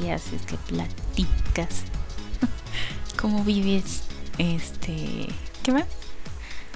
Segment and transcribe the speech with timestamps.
[0.00, 0.42] ¿Qué haces?
[0.46, 1.82] ¿Qué platicas?
[3.20, 4.04] ¿Cómo vives?
[4.38, 5.26] Este.
[5.64, 5.86] ¿Qué más?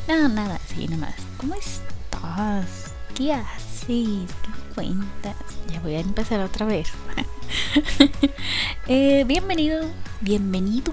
[0.08, 1.14] No, nada, sí, nomás.
[1.36, 2.94] ¿Cómo estás?
[3.14, 3.86] ¿Qué haces?
[3.86, 5.36] ¿Qué cuentas?
[5.72, 6.88] Ya voy a empezar otra vez.
[8.88, 9.88] eh, bienvenido,
[10.20, 10.92] bienvenido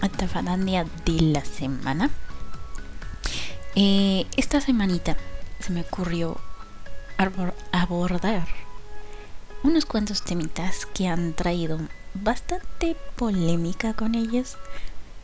[0.00, 2.10] a Tafadandia de la semana.
[3.76, 5.16] Eh, esta semanita
[5.60, 6.36] se me ocurrió
[7.72, 8.67] abordar
[9.62, 11.78] unos cuantos temitas que han traído
[12.14, 14.56] bastante polémica con ellos.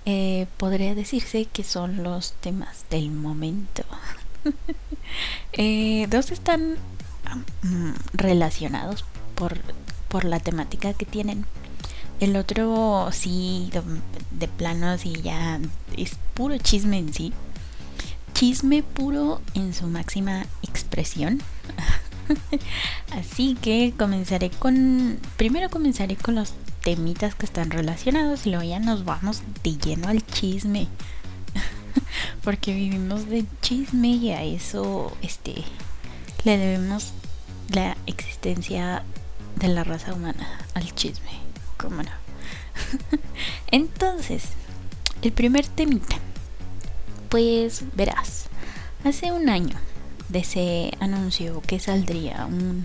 [0.06, 3.84] Eh, podría decirse que son los temas del momento.
[5.52, 6.76] eh, dos están
[7.62, 9.04] mm, relacionados
[9.34, 9.58] por,
[10.08, 11.46] por la temática que tienen.
[12.20, 13.82] El otro sí, de,
[14.30, 15.58] de plano, sí, ya
[15.96, 17.32] es puro chisme en sí.
[18.34, 21.41] Chisme puro en su máxima expresión.
[23.12, 25.19] Así que comenzaré con.
[25.36, 30.08] Primero comenzaré con los temitas que están relacionados y luego ya nos vamos de lleno
[30.08, 30.89] al chisme.
[32.44, 35.64] Porque vivimos de chisme y a eso este
[36.44, 37.12] le debemos
[37.70, 39.03] la existencia
[39.56, 41.31] de la raza humana al chisme.
[41.77, 42.11] ¿Cómo no?
[43.70, 44.44] Entonces,
[45.22, 46.16] el primer temita.
[47.31, 48.47] Pues verás,
[49.05, 49.77] hace un año
[50.42, 52.84] se anunció que saldría un,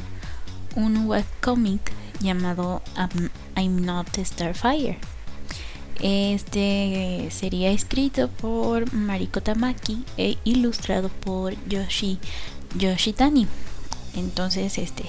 [0.76, 1.92] un webcomic
[2.22, 2.82] llamado
[3.56, 5.00] I'm Not Starfire.
[6.02, 12.20] Este sería escrito por Mariko Tamaki e ilustrado por Yoshi
[12.78, 13.48] Yoshitani.
[14.16, 15.06] Entonces, este,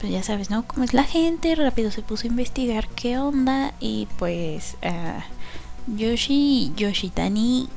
[0.00, 0.66] pues ya sabes, ¿no?
[0.66, 6.72] Cómo es la gente, rápido se puso a investigar qué onda y pues uh, Yoshi
[6.76, 7.68] Yoshitani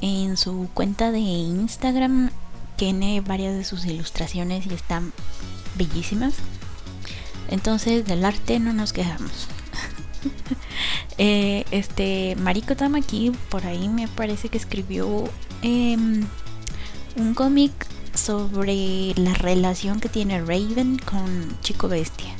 [0.00, 2.30] en su cuenta de Instagram
[2.76, 5.12] tiene varias de sus ilustraciones y están
[5.76, 6.34] bellísimas.
[7.48, 9.48] Entonces del arte no nos quejamos.
[11.18, 15.24] eh, este Mariko Tamaki por ahí me parece que escribió
[15.62, 16.26] em,
[17.16, 17.72] un cómic
[18.14, 22.34] sobre la relación que tiene Raven con Chico Bestia.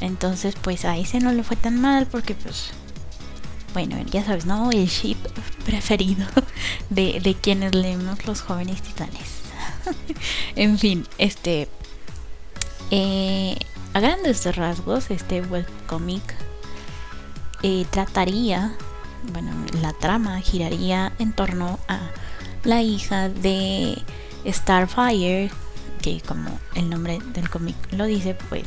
[0.00, 2.72] Entonces pues a ese no le fue tan mal porque pues
[3.72, 4.70] bueno, ya sabes, ¿no?
[4.70, 5.18] El ship
[5.64, 6.26] preferido
[6.90, 9.42] de, de quienes leemos los jóvenes titanes.
[10.56, 11.68] en fin, este.
[12.90, 13.56] Eh,
[13.94, 16.34] a grandes rasgos, este webcomic
[17.62, 18.74] eh, trataría.
[19.32, 22.10] Bueno, la trama giraría en torno a
[22.64, 24.02] la hija de
[24.46, 25.50] Starfire,
[26.00, 28.64] que como el nombre del cómic lo dice, pues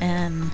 [0.00, 0.50] um,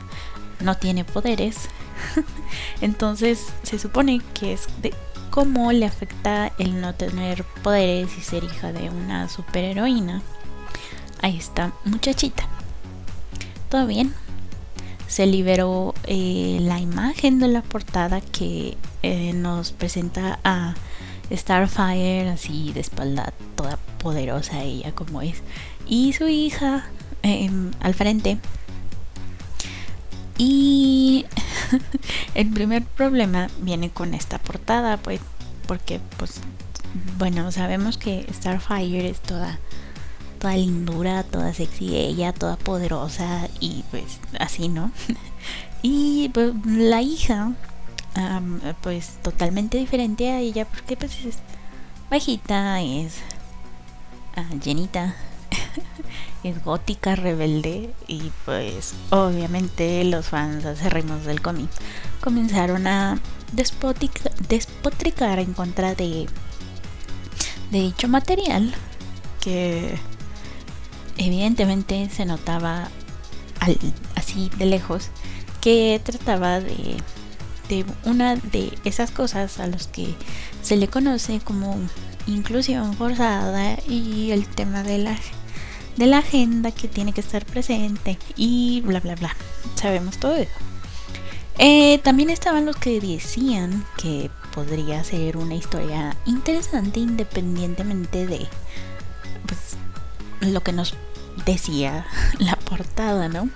[0.61, 1.69] no tiene poderes,
[2.81, 4.93] Entonces se supone que es de
[5.31, 10.23] cómo le afecta el no tener poderes y ser hija de una superheroína
[11.23, 12.47] a esta muchachita.
[13.69, 14.15] Todo bien.
[15.09, 20.75] Se liberó eh, la imagen de la portada que eh, nos presenta a
[21.33, 25.43] Starfire así de espalda, toda poderosa ella como es.
[25.87, 26.85] Y su hija
[27.23, 28.39] em, al frente.
[30.37, 31.27] Y
[32.35, 35.21] el primer problema viene con esta portada, pues,
[35.67, 36.41] porque, pues,
[37.19, 39.59] bueno, sabemos que Starfire es toda,
[40.39, 44.91] toda lindura, toda sexy, ella, toda poderosa y pues así, ¿no?
[45.83, 47.53] y pues la hija,
[48.83, 51.39] pues totalmente diferente a ella, porque pues es
[52.11, 53.17] bajita, es
[54.37, 55.15] uh, llenita
[56.45, 61.71] es gótica, rebelde y pues obviamente los fans acérrimos del cómic
[62.21, 63.19] comenzaron a
[63.53, 66.27] despotricar en contra de,
[67.71, 68.75] de dicho material
[69.41, 69.99] que
[71.17, 72.89] evidentemente se notaba
[74.15, 75.09] así de lejos
[75.61, 76.97] que trataba de,
[77.69, 80.15] de una de esas cosas a los que
[80.63, 81.79] se le conoce como
[82.27, 85.17] inclusión forzada y el tema de la
[85.97, 89.37] de la agenda que tiene que estar presente y bla bla bla.
[89.75, 90.53] Sabemos todo eso.
[91.59, 98.49] Eh, también estaban los que decían que podría ser una historia interesante independientemente de
[99.47, 99.77] pues,
[100.53, 100.95] lo que nos
[101.47, 102.07] decía
[102.39, 103.49] la portada, ¿no?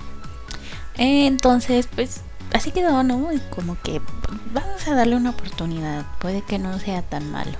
[1.00, 3.28] entonces, pues así quedó, ¿no?
[3.50, 4.00] Como que
[4.52, 7.56] vamos a darle una oportunidad, puede que no sea tan malo.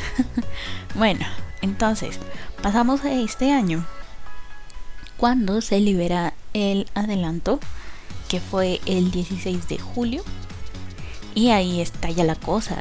[0.94, 1.24] bueno,
[1.62, 2.18] entonces,
[2.62, 3.86] pasamos a este año,
[5.16, 7.60] cuando se libera el adelanto,
[8.28, 10.22] que fue el 16 de julio.
[11.34, 12.76] Y ahí está ya la cosa.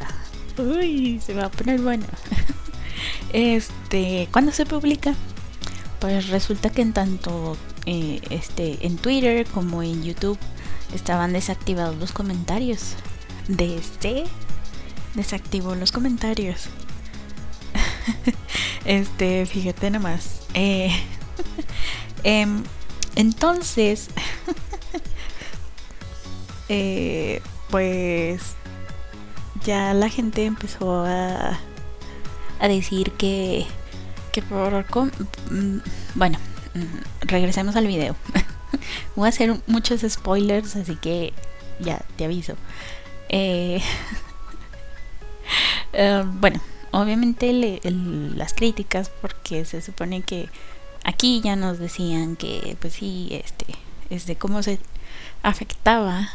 [0.57, 2.05] Uy, se va a poner bueno.
[3.33, 5.15] Este, ¿cuándo se publica?
[6.01, 7.55] pues resulta que en tanto
[7.85, 10.37] eh, este en Twitter como en YouTube
[10.93, 12.95] estaban desactivados los comentarios.
[13.47, 14.23] De este
[15.13, 16.69] desactivó los comentarios.
[18.85, 20.41] este, fíjate nomás.
[20.53, 20.91] Eh,
[22.23, 22.63] em,
[23.15, 24.09] entonces,
[26.69, 28.55] eh, pues
[29.65, 31.59] ya la gente empezó a,
[32.59, 33.65] a decir que,
[34.31, 34.85] que por...
[35.49, 35.77] Mm,
[36.15, 36.37] bueno,
[36.73, 38.15] mm, regresemos al video.
[39.15, 41.33] Voy a hacer muchos spoilers, así que
[41.79, 42.55] ya te aviso.
[43.29, 43.81] Eh,
[45.93, 47.81] eh, bueno, obviamente
[48.35, 50.49] las críticas, porque se supone que
[51.03, 53.65] aquí ya nos decían que, pues sí, este,
[54.09, 54.79] es de cómo se
[55.43, 56.29] afectaba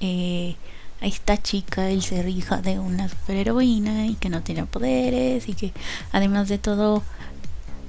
[0.00, 0.56] eh,
[1.00, 5.54] a esta chica el ser hija de una superheroína y que no tenía poderes y
[5.54, 5.72] que
[6.12, 7.02] además de todo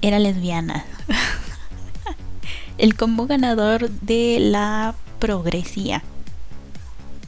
[0.01, 0.85] era lesbiana.
[2.77, 6.03] el combo ganador de la progresía.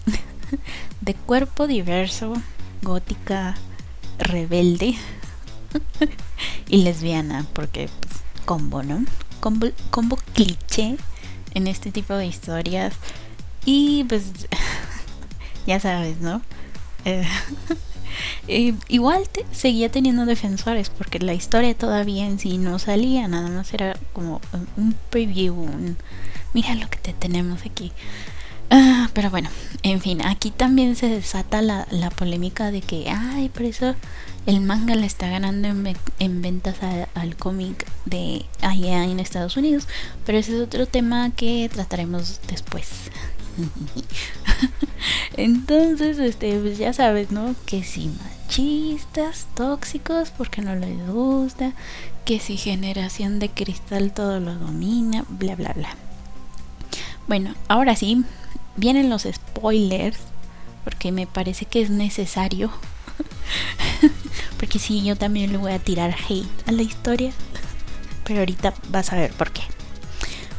[1.02, 2.34] de cuerpo diverso,
[2.82, 3.56] gótica,
[4.20, 4.96] rebelde
[6.70, 8.16] y lesbiana, porque pues,
[8.46, 9.06] combo, ¿no?
[9.40, 10.98] Combo, combo cliché
[11.54, 12.94] en este tipo de historias.
[13.66, 14.24] Y pues
[15.68, 16.42] ya sabes, ¿no?
[17.06, 17.28] Eh,
[18.88, 23.98] igual seguía teniendo defensores porque la historia todavía en sí no salía, nada más era
[24.14, 24.42] como
[24.78, 25.68] un preview,
[26.54, 27.92] mira lo que te tenemos aquí.
[28.70, 29.50] Ah, pero bueno,
[29.84, 33.96] en fin, aquí también se desata la, la, polémica de que, ay, por eso
[34.46, 35.68] el manga le está ganando
[36.20, 36.76] en, ventas
[37.14, 39.88] al cómic de allá en Estados Unidos,
[40.26, 42.90] pero ese es otro tema que trataremos después.
[45.38, 47.56] Entonces, este, pues ya sabes, ¿no?
[47.66, 51.74] Que si machistas, tóxicos, porque no les gusta,
[52.26, 55.90] que si generación de cristal todo lo domina, bla, bla, bla.
[57.28, 58.24] Bueno, ahora sí,
[58.76, 60.18] vienen los spoilers,
[60.84, 62.72] porque me parece que es necesario.
[64.60, 67.32] porque sí, yo también le voy a tirar hate a la historia,
[68.24, 69.62] pero ahorita vas a ver por qué.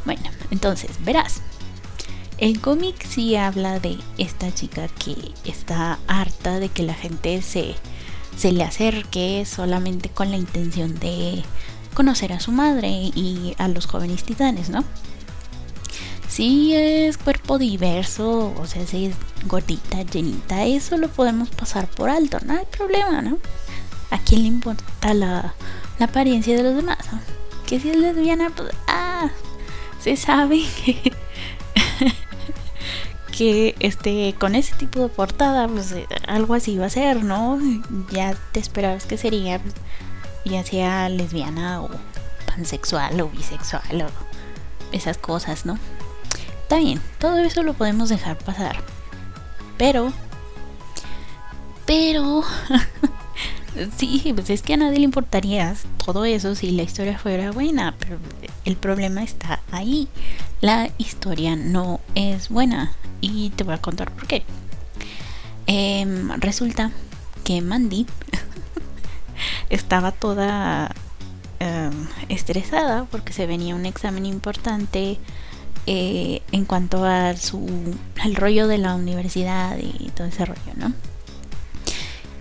[0.04, 1.42] Bueno, entonces, verás.
[2.38, 7.74] El cómic sí habla de esta chica que está harta de que la gente se,
[8.36, 11.42] se le acerque solamente con la intención de
[11.94, 14.84] conocer a su madre y a los jóvenes titanes, ¿no?
[16.36, 19.16] Si es cuerpo diverso, o sea, si es
[19.46, 23.38] gordita, llenita, eso lo podemos pasar por alto, no hay problema, ¿no?
[24.10, 25.54] ¿A quién le importa la,
[25.98, 26.98] apariencia de los demás?
[27.66, 29.30] Que si es lesbiana, pues, ah,
[29.98, 30.60] se sabe
[33.34, 37.58] que este con ese tipo de portada pues eh, algo así iba a ser no
[38.10, 39.58] ya te esperabas que sería
[40.44, 41.88] ya sea lesbiana o
[42.46, 44.10] pansexual o bisexual o
[44.92, 45.78] esas cosas no
[46.66, 48.76] está bien todo eso lo podemos dejar pasar
[49.78, 50.12] pero
[51.86, 52.42] pero
[53.96, 57.94] sí pues es que a nadie le importaría todo eso si la historia fuera buena
[57.98, 58.18] pero
[58.64, 60.08] el problema está ahí
[60.60, 64.42] la historia no es buena y te voy a contar por qué.
[65.66, 66.92] Em, resulta
[67.44, 68.06] que Mandy
[69.70, 70.94] estaba toda
[71.58, 75.18] em, estresada porque se venía un examen importante
[75.86, 77.66] eh, en cuanto a su
[78.20, 80.92] al rollo de la universidad y todo ese rollo, ¿no?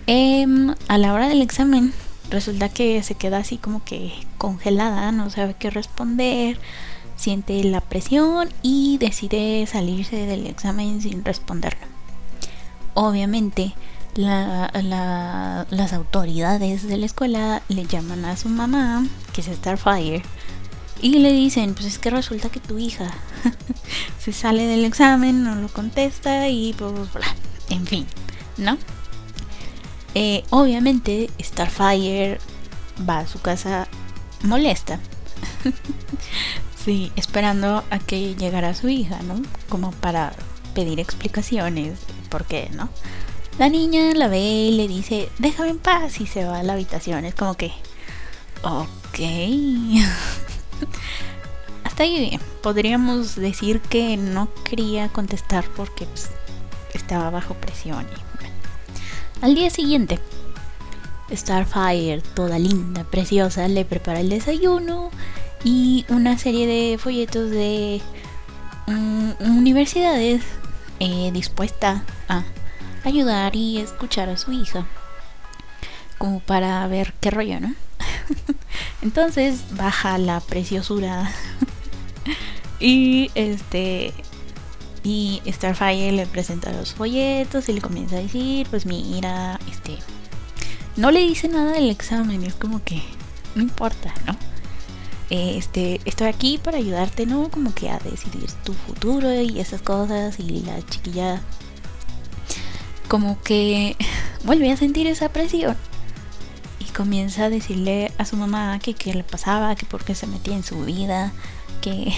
[0.08, 1.92] Em, a la hora del examen
[2.30, 6.58] resulta que se queda así como que congelada, no sabe qué responder,
[7.16, 11.86] siente la presión y decide salirse del examen sin responderlo.
[12.94, 13.74] Obviamente,
[14.14, 20.22] las autoridades de la escuela le llaman a su mamá, que es Starfire,
[21.00, 23.10] y le dicen, pues es que resulta que tu hija
[24.18, 27.34] se sale del examen, no lo contesta y pues bla,
[27.70, 28.06] en fin,
[28.56, 28.78] ¿no?
[30.14, 32.38] Eh, obviamente Starfire
[33.08, 33.86] va a su casa
[34.42, 34.98] molesta
[36.86, 39.42] Sí, esperando a que llegara su hija, ¿no?
[39.68, 40.32] Como para
[40.72, 41.98] pedir explicaciones,
[42.30, 42.88] ¿por qué, no?
[43.58, 46.74] La niña la ve y le dice, déjame en paz y se va a la
[46.74, 47.24] habitación.
[47.24, 47.72] Es como que,
[48.62, 49.18] ok.
[51.84, 52.40] Hasta ahí bien.
[52.62, 56.30] Podríamos decir que no quería contestar porque pues,
[56.94, 58.06] estaba bajo presión.
[59.42, 60.18] Al día siguiente,
[61.30, 65.10] Starfire, toda linda, preciosa, le prepara el desayuno
[65.62, 68.00] y una serie de folletos de
[68.86, 70.42] mm, universidades
[71.00, 72.44] eh, dispuesta a
[73.04, 74.86] ayudar y escuchar a su hija
[76.18, 77.74] como para ver qué rollo, ¿no?
[79.02, 81.32] Entonces baja la preciosura
[82.80, 84.12] y este
[85.02, 89.98] y Starfire le presenta los folletos y le comienza a decir, pues mira, este
[90.96, 93.00] no le dice nada del examen, es como que
[93.54, 94.36] no importa, ¿no?
[95.30, 97.50] Este, estoy aquí para ayudarte, ¿no?
[97.50, 101.40] Como que a decidir tu futuro y esas cosas y la chiquilla
[103.08, 103.96] como que
[104.44, 105.76] vuelve a sentir esa presión
[106.96, 110.54] comienza a decirle a su mamá que qué le pasaba, que por qué se metía
[110.54, 111.32] en su vida,
[111.82, 112.12] que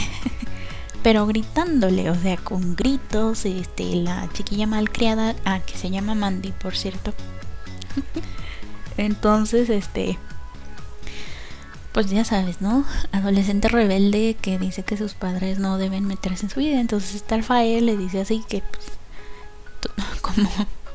[1.02, 6.52] pero gritándole, o sea, con gritos, este, la chiquilla malcriada, ah, que se llama Mandy,
[6.52, 7.12] por cierto.
[8.96, 10.16] Entonces, este,
[11.92, 12.84] pues ya sabes, ¿no?
[13.10, 16.78] Adolescente rebelde que dice que sus padres no deben meterse en su vida.
[16.78, 20.48] Entonces Starfire le dice así que, pues, como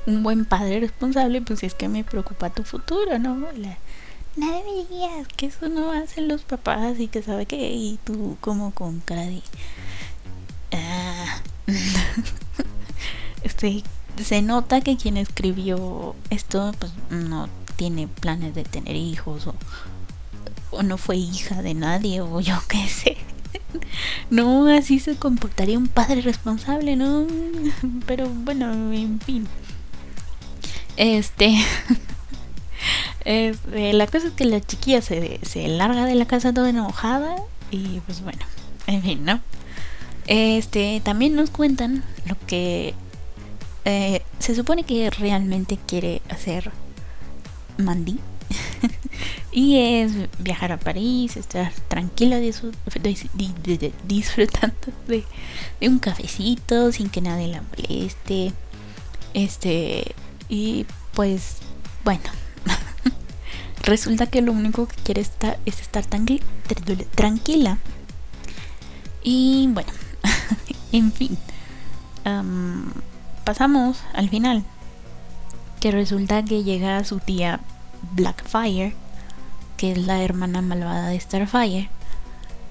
[0.05, 3.47] un buen padre responsable, pues es que me preocupa tu futuro, ¿no?
[3.57, 3.77] La,
[4.35, 8.35] Nadie me digas que eso no hacen los papás y que sabe que y tú
[8.41, 9.27] como con cara
[10.71, 11.41] ah".
[14.23, 19.55] se nota que quien escribió esto pues no tiene planes de tener hijos o,
[20.71, 23.17] o no fue hija de nadie o yo qué sé.
[24.29, 27.27] No, así se comportaría un padre responsable, ¿no?
[28.07, 29.47] Pero bueno, en fin.
[30.97, 31.55] Este.
[33.25, 37.35] este la cosa es que la chiquilla se, se larga de la casa toda enojada.
[37.71, 38.39] Y pues bueno,
[38.87, 39.41] en fin, ¿no?
[40.27, 42.93] Este, también nos cuentan lo que
[43.85, 46.71] eh, se supone que realmente quiere hacer
[47.77, 48.19] Mandy.
[49.51, 52.81] y es viajar a París, estar tranquila disfrutando
[55.07, 55.23] de,
[55.79, 58.51] de, un cafecito sin que nadie la moleste.
[59.33, 60.13] Este,
[60.49, 61.57] y pues,
[62.03, 62.23] bueno,
[63.83, 66.25] resulta que lo único que quiere estar es estar tan
[67.15, 67.77] tranquila.
[69.23, 69.91] Y bueno,
[70.91, 71.37] en fin,
[73.43, 74.63] pasamos al final.
[75.79, 77.59] Que resulta que llega su tía
[78.13, 78.95] Blackfire,
[79.77, 81.89] que es la hermana malvada de Starfire,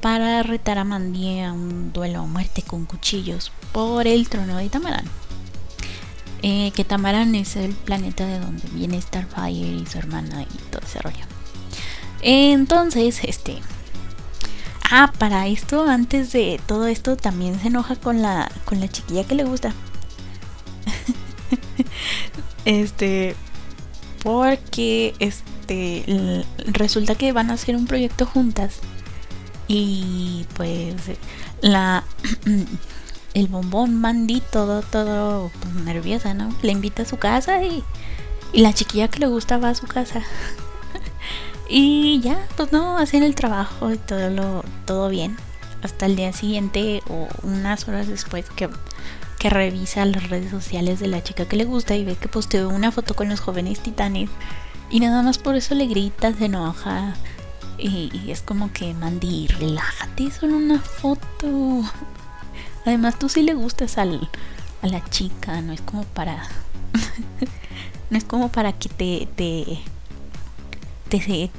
[0.00, 4.68] para retar a Mandy a un duelo a muerte con cuchillos por el trono de
[4.68, 5.04] Tamaran.
[6.42, 10.82] Eh, que Tamaran es el planeta de donde viene Starfire y su hermana y todo
[10.84, 11.24] ese rollo.
[12.20, 13.58] Entonces, este.
[14.90, 19.24] Ah, para esto, antes de todo esto, también se enoja con la, con la chiquilla
[19.24, 19.72] que le gusta.
[22.64, 23.36] este.
[24.24, 26.44] Porque este.
[26.66, 28.80] Resulta que van a hacer un proyecto juntas.
[29.68, 30.94] Y pues.
[31.60, 32.02] La.
[33.34, 36.54] el bombón Mandy todo, todo pues, nerviosa, ¿no?
[36.62, 37.82] Le invita a su casa y,
[38.52, 40.22] y la chiquilla que le gusta va a su casa.
[41.68, 45.36] y ya, pues no, hacen el trabajo y todo lo, todo bien.
[45.82, 48.68] Hasta el día siguiente o unas horas después que,
[49.38, 52.68] que revisa las redes sociales de la chica que le gusta y ve que posteó
[52.68, 54.30] una foto con los jóvenes titanes.
[54.90, 57.14] Y nada más por eso le grita, se enoja.
[57.78, 61.82] Y, es como que Mandy, relájate, solo una foto.
[62.84, 64.28] Además, tú sí le gustas al,
[64.82, 66.48] a la chica, no es como para.
[68.10, 69.78] no es como para que te, te,
[71.08, 71.50] te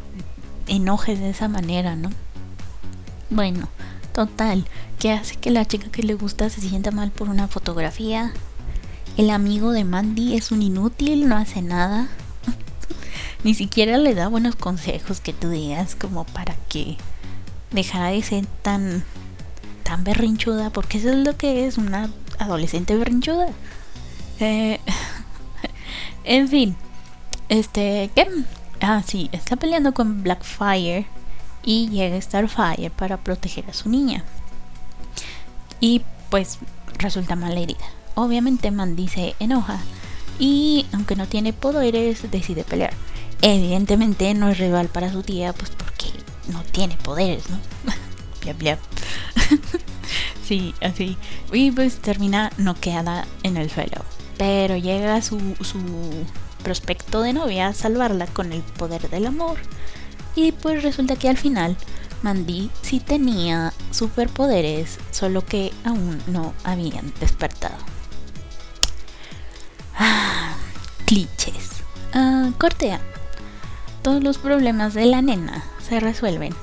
[0.67, 2.09] enojes de esa manera, ¿no?
[3.29, 3.69] Bueno,
[4.13, 4.65] total,
[4.99, 8.33] ¿qué hace que la chica que le gusta se sienta mal por una fotografía?
[9.17, 12.09] El amigo de Mandy es un inútil, no hace nada.
[13.43, 16.97] Ni siquiera le da buenos consejos que tú digas como para que
[17.71, 19.03] dejara de ser tan
[19.83, 22.09] tan berrinchuda, porque eso es lo que es una
[22.39, 23.49] adolescente berrinchuda.
[24.39, 24.79] Eh,
[26.23, 26.75] en fin,
[27.49, 28.27] este, ¿qué?
[28.81, 31.05] Ah, sí, está peleando con Blackfire
[31.63, 34.23] y llega Starfire para proteger a su niña.
[35.79, 36.59] Y pues
[36.97, 37.85] resulta mal herida.
[38.15, 39.79] Obviamente Mandy se enoja
[40.39, 42.93] y aunque no tiene poderes decide pelear.
[43.41, 46.07] Evidentemente no es rival para su tía, pues porque
[46.51, 47.57] no tiene poderes, ¿no?
[50.45, 51.17] sí, así.
[51.51, 54.03] Y pues termina noqueada en el suelo.
[54.37, 55.79] Pero llega su, su
[56.63, 59.57] prospecto de novia a salvarla con el poder del amor.
[60.35, 61.77] Y pues resulta que al final
[62.23, 67.77] Mandy sí tenía superpoderes, solo que aún no habían despertado.
[69.95, 70.55] Ah,
[71.05, 71.83] clichés.
[72.57, 72.99] Cortea.
[74.01, 76.55] Todos los problemas de la nena se resuelven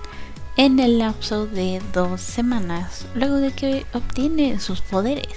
[0.56, 5.36] en el lapso de dos semanas luego de que obtiene sus poderes.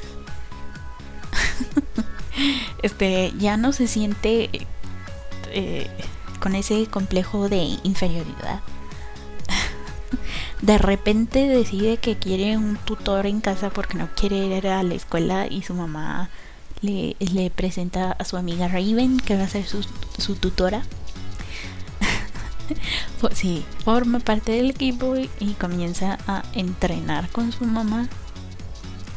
[2.84, 4.50] este ya no se siente
[5.51, 5.88] eh,
[6.39, 8.62] con ese complejo de inferioridad.
[10.62, 14.93] de repente decide que quiere un tutor en casa porque no quiere ir a la
[14.93, 16.29] escuela y su mamá
[16.82, 17.15] le,
[17.55, 20.84] presenta a su amiga Raven que va a ser su tutora.
[23.22, 28.08] pues sí, forma parte del equipo y comienza a entrenar con su mamá.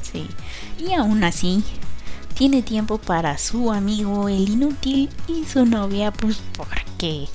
[0.03, 0.26] Sí,
[0.79, 1.65] y aún así
[2.35, 7.29] tiene tiempo para su amigo el inútil y su novia, pues porque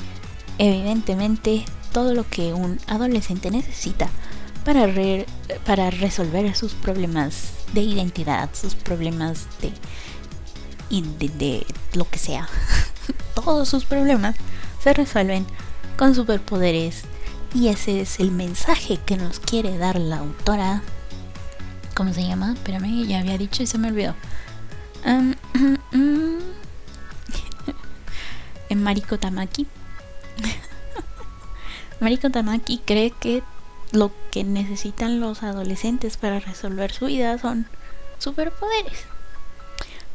[0.58, 4.10] evidentemente todo lo que un adolescente necesita
[4.64, 4.88] para,
[5.66, 9.72] para resolver sus problemas de identidad, sus problemas de,
[11.38, 12.48] de lo que sea.
[13.36, 14.36] Todos sus problemas
[14.84, 15.46] se resuelven
[16.02, 17.04] con superpoderes
[17.54, 20.82] y ese es el mensaje que nos quiere dar la autora.
[21.94, 22.54] ¿Cómo se llama?
[22.54, 24.16] Espérame, ya había dicho y se me olvidó.
[25.06, 25.36] Um,
[28.72, 29.68] en Mariko Tamaki.
[32.00, 33.44] Mariko Tamaki cree que
[33.92, 37.68] lo que necesitan los adolescentes para resolver su vida son
[38.18, 39.06] superpoderes.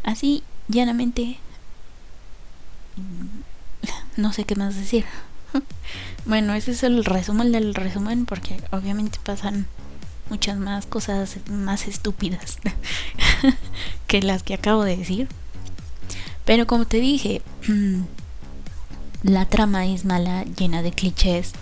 [0.03, 1.39] Así, llanamente,
[2.97, 5.05] mm, no sé qué más decir.
[6.27, 9.67] bueno, ese es el resumen del resumen porque obviamente pasan
[10.31, 12.59] muchas más cosas más estúpidas
[14.07, 15.29] que las que acabo de decir.
[16.45, 17.43] Pero como te dije,
[19.23, 21.53] la trama es mala, llena de clichés.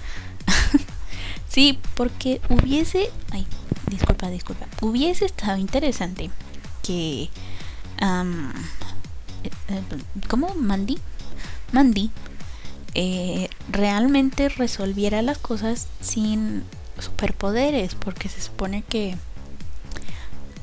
[1.48, 3.10] sí, porque hubiese...
[3.30, 3.46] Ay,
[3.88, 4.66] disculpa, disculpa.
[4.80, 6.30] Hubiese estado interesante
[6.82, 7.30] que...
[8.02, 8.52] Um,
[10.28, 10.54] ¿Cómo?
[10.54, 10.98] Mandy.
[11.72, 12.10] Mandy
[12.94, 16.64] eh, realmente resolviera las cosas sin
[16.98, 19.16] superpoderes, porque se supone que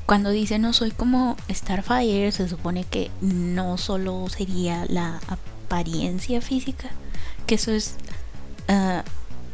[0.06, 6.90] cuando dice no soy como Starfire, se supone que no solo sería la apariencia física,
[7.46, 7.96] que eso es
[8.68, 9.02] uh,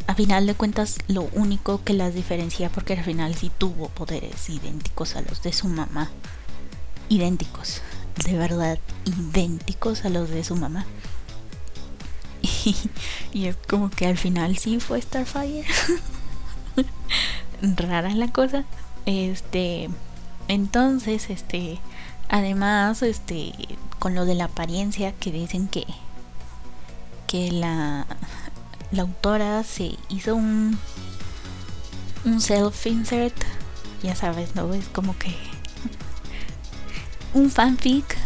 [0.07, 4.49] a final de cuentas lo único que las diferencia, porque al final sí tuvo poderes
[4.49, 6.11] idénticos a los de su mamá,
[7.09, 7.83] idénticos,
[8.25, 10.87] de verdad, idénticos a los de su mamá.
[13.33, 15.65] Y, es como que al final sí fue Starfire.
[17.77, 18.65] rara la cosa.
[19.07, 19.89] Este,
[20.49, 21.79] entonces, este,
[22.29, 23.53] además, este,
[23.99, 25.87] con lo de la apariencia que dicen que
[27.27, 28.07] que la
[28.91, 30.79] la autora se hizo un
[32.25, 33.37] un self insert,
[34.03, 35.37] ya sabes, no es como que
[37.35, 38.17] un fanfic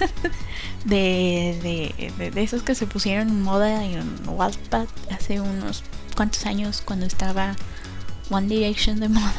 [0.84, 5.84] de, de, de, esos que se pusieron en moda en Wattpad hace unos
[6.16, 7.56] cuantos años cuando estaba
[8.30, 9.34] One Direction de moda.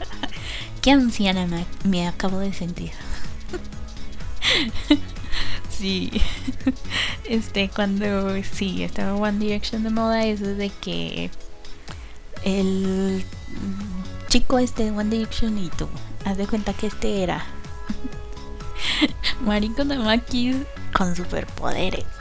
[0.82, 1.46] Qué anciana
[1.84, 2.92] me, acabo de sentir.
[5.70, 6.10] sí.
[7.24, 11.30] Este, cuando sí, estaba One Direction de moda, eso es de que
[12.44, 13.24] el
[14.28, 15.88] chico este de One Direction y tú,
[16.24, 17.46] haz de cuenta que este era
[19.40, 22.04] Mariko Tamaki con superpoderes.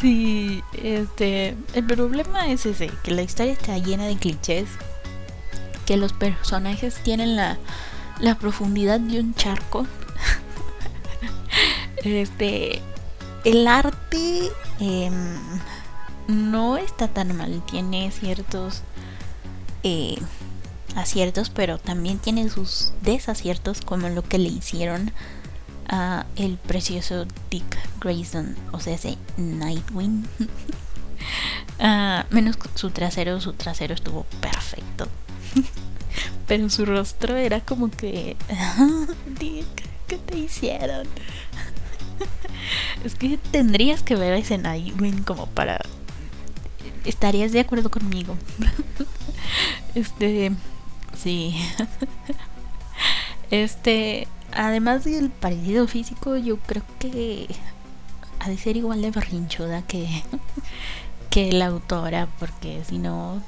[0.00, 4.68] Sí, este, el problema es ese, que la historia está llena de clichés,
[5.86, 7.56] que los personajes tienen la,
[8.20, 9.86] la profundidad de un charco.
[12.04, 12.82] este,
[13.44, 15.38] el arte em,
[16.26, 18.82] no está tan mal, tiene ciertos
[19.84, 20.16] eh,
[20.94, 25.12] aciertos, pero también tiene sus desaciertos, como lo que le hicieron
[25.88, 30.26] a el precioso Dick Grayson, o sea, ese Nightwing.
[31.80, 35.08] uh, menos su trasero, su trasero estuvo perfecto.
[36.46, 38.36] Pero su rostro era como que...
[39.38, 39.66] Dick,
[40.06, 41.06] ¿qué te hicieron?
[43.04, 45.80] es que tendrías que ver a ese Nightwing como para...
[47.04, 48.36] Estarías de acuerdo conmigo.
[49.94, 50.52] este...
[51.16, 51.56] Sí.
[53.50, 57.48] este además del parecido físico, yo creo que
[58.40, 60.22] ha de ser igual de berrinchuda que,
[61.30, 63.42] que la autora, porque si no,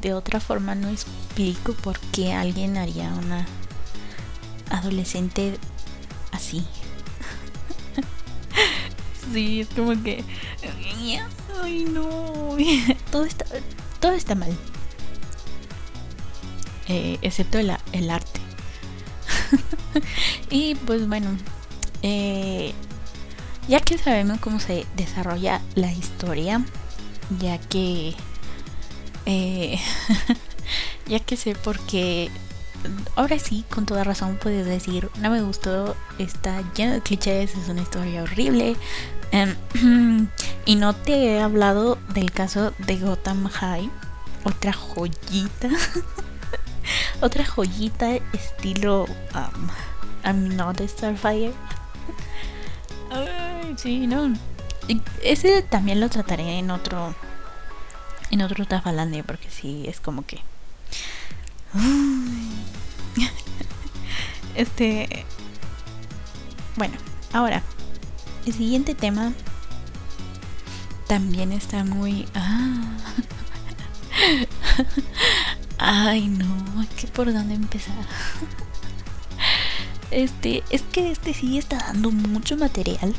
[0.00, 3.46] de otra forma no explico por qué alguien haría una
[4.70, 5.58] adolescente
[6.32, 6.66] así.
[9.32, 10.24] sí, es como que.
[11.62, 12.56] Ay, no.
[13.10, 13.44] todo está,
[14.00, 14.56] todo está mal.
[16.88, 17.70] Eh, excepto el,
[18.10, 18.40] arte.
[20.50, 21.36] y pues bueno,
[22.02, 22.72] eh,
[23.68, 26.64] ya que sabemos cómo se desarrolla la historia,
[27.40, 28.14] ya que...
[29.26, 29.78] Eh,
[31.06, 32.30] ya que sé por qué...
[33.16, 37.68] Ahora sí, con toda razón puedes decir, no me gustó, está lleno de clichés, es
[37.68, 38.76] una historia horrible.
[39.32, 39.56] Em,
[40.66, 43.90] y no te he hablado del caso de Gotham High.
[44.44, 45.68] otra joyita.
[47.20, 49.68] otra joyita estilo um,
[50.24, 51.52] I'm not a Starfire.
[53.10, 54.34] Ay, sí, no.
[55.22, 57.14] Ese también lo trataré en otro
[58.30, 60.40] en otro Tafalandia porque sí es como que
[64.54, 65.24] este
[66.76, 66.94] bueno,
[67.32, 67.62] ahora
[68.46, 69.32] el siguiente tema
[71.06, 72.96] también está muy ah,
[75.78, 76.46] Ay, no,
[76.96, 77.94] ¿qué por dónde empezar?
[80.12, 83.12] Este, es que este sí está dando mucho material.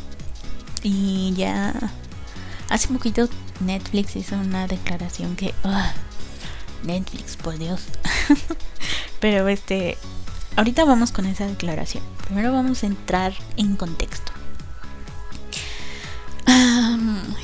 [0.84, 1.74] Y ya
[2.70, 3.28] hace poquito
[3.60, 5.92] Netflix hizo una declaración que ah,
[6.84, 7.82] Netflix, por Dios.
[9.20, 9.98] Pero este,
[10.56, 12.04] ahorita vamos con esa declaración.
[12.26, 14.32] Primero vamos a entrar en contexto.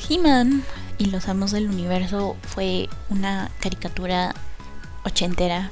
[0.09, 0.63] He-Man
[0.97, 4.35] y los Amos del Universo fue una caricatura
[5.05, 5.71] ochentera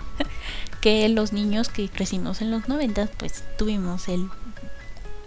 [0.80, 4.28] que los niños que crecimos en los noventas pues tuvimos el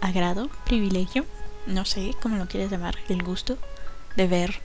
[0.00, 1.24] agrado, privilegio,
[1.66, 3.58] no sé cómo lo quieres llamar, el gusto
[4.16, 4.60] de ver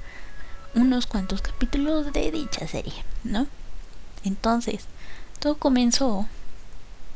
[0.76, 2.93] unos cuantos capítulos de dicha serie,
[3.24, 3.47] ¿no?
[4.24, 4.86] Entonces,
[5.39, 6.28] todo comenzó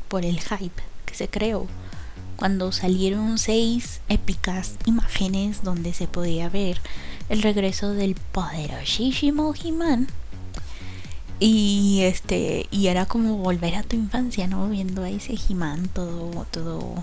[0.08, 1.66] por el hype que se creó
[2.36, 6.80] cuando salieron seis épicas imágenes donde se podía ver
[7.28, 10.08] el regreso del poderosísimo He-Man.
[11.38, 14.68] Y este, y era como volver a tu infancia, ¿no?
[14.68, 16.94] Viendo a ese He-Man todo, todo,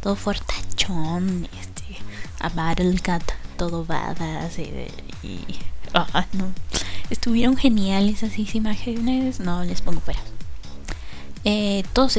[0.00, 1.98] todo fortachón, este,
[2.40, 3.22] a Battlecat
[3.56, 5.44] todo badass y,
[5.94, 6.52] ah, no.
[7.10, 10.20] Estuvieron geniales esas imágenes, no les pongo fuera.
[11.44, 12.16] Eh, todos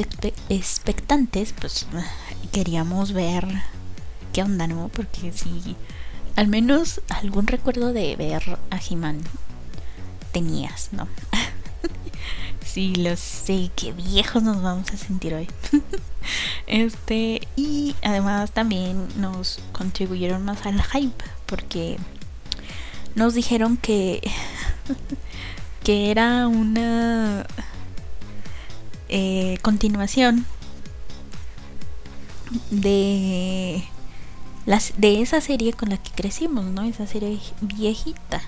[0.49, 1.87] expectantes, pues
[2.51, 3.47] queríamos ver
[4.33, 4.89] qué onda, ¿no?
[4.89, 5.75] Porque si
[6.35, 9.21] al menos algún recuerdo de ver a He-Man
[10.35, 11.07] tenías, ¿no?
[12.61, 15.47] sí, lo sé, qué viejos nos vamos a sentir hoy.
[16.67, 21.97] este, y además también nos contribuyeron más al hype porque
[23.15, 24.29] nos dijeron que
[25.85, 27.47] que era una
[29.07, 30.45] eh, continuación
[32.71, 33.85] de
[34.65, 36.83] las de esa serie con la que crecimos, ¿no?
[36.83, 38.41] Esa serie viejita.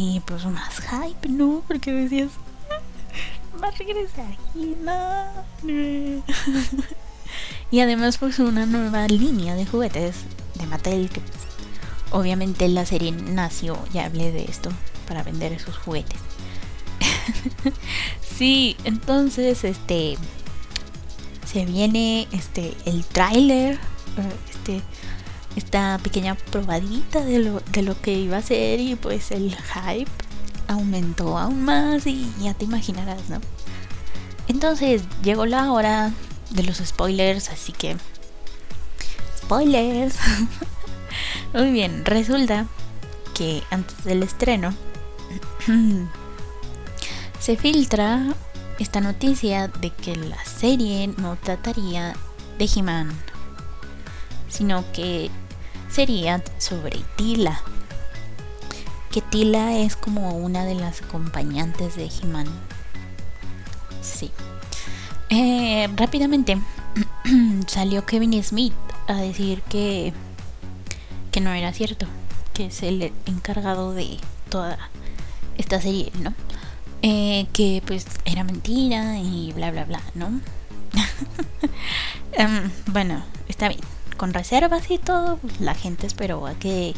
[0.00, 1.64] Y pues más hype, ¿no?
[1.66, 2.30] Porque decías,
[3.60, 4.32] va a regresar
[7.72, 10.14] y además pues una nueva línea de juguetes
[10.54, 11.38] de Mattel que pues,
[12.12, 14.70] obviamente la serie nació, ya hablé de esto,
[15.08, 16.20] para vender esos juguetes.
[18.20, 20.16] sí, entonces este
[21.44, 24.80] se viene este el tráiler, eh, este
[25.58, 30.10] esta pequeña probadita de lo, de lo que iba a ser y pues el hype
[30.68, 33.40] aumentó aún más y ya te imaginarás, ¿no?
[34.46, 36.12] Entonces llegó la hora
[36.50, 37.96] de los spoilers, así que...
[39.36, 40.14] Spoilers.
[41.54, 42.66] Muy bien, resulta
[43.34, 44.74] que antes del estreno
[47.40, 48.22] se filtra
[48.78, 52.14] esta noticia de que la serie no trataría
[52.58, 53.10] de He-Man,
[54.48, 55.30] sino que
[55.90, 57.60] sería sobre Tila.
[59.10, 62.46] Que Tila es como una de las acompañantes de He-Man.
[64.02, 64.30] Sí.
[65.30, 66.58] Eh, rápidamente
[67.66, 68.74] salió Kevin Smith
[69.06, 70.12] a decir que,
[71.30, 72.06] que no era cierto,
[72.54, 74.18] que es el encargado de
[74.50, 74.78] toda
[75.56, 76.34] esta serie, ¿no?
[77.02, 80.40] Eh, que pues era mentira y bla bla bla, ¿no?
[82.32, 83.80] Em, bueno, está bien
[84.18, 86.94] con reservas y todo, pues, la gente esperó a que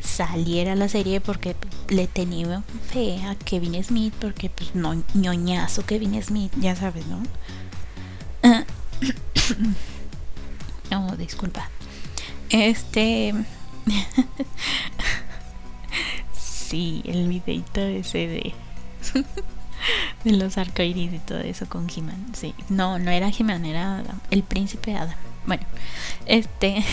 [0.00, 1.54] saliera la serie porque
[1.88, 7.22] le tenía fe a Kevin Smith, porque pues no ñoñazo Kevin Smith, ya sabes, ¿no?
[10.90, 11.68] no, disculpa.
[12.50, 13.34] Este
[16.38, 18.54] sí, el videito ese de
[20.24, 22.32] de los arcoíris y todo eso con He-Man.
[22.34, 25.16] Sí, no, no era He-Man, era el príncipe Adam.
[25.46, 25.64] Bueno,
[26.26, 26.84] este.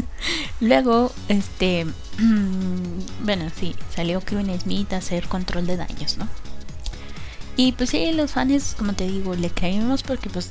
[0.60, 1.86] luego, este.
[3.22, 6.28] bueno, sí, salió Kevin Smith a hacer control de daños, ¿no?
[7.56, 10.50] Y pues sí, los fans, como te digo, le creímos porque, pues,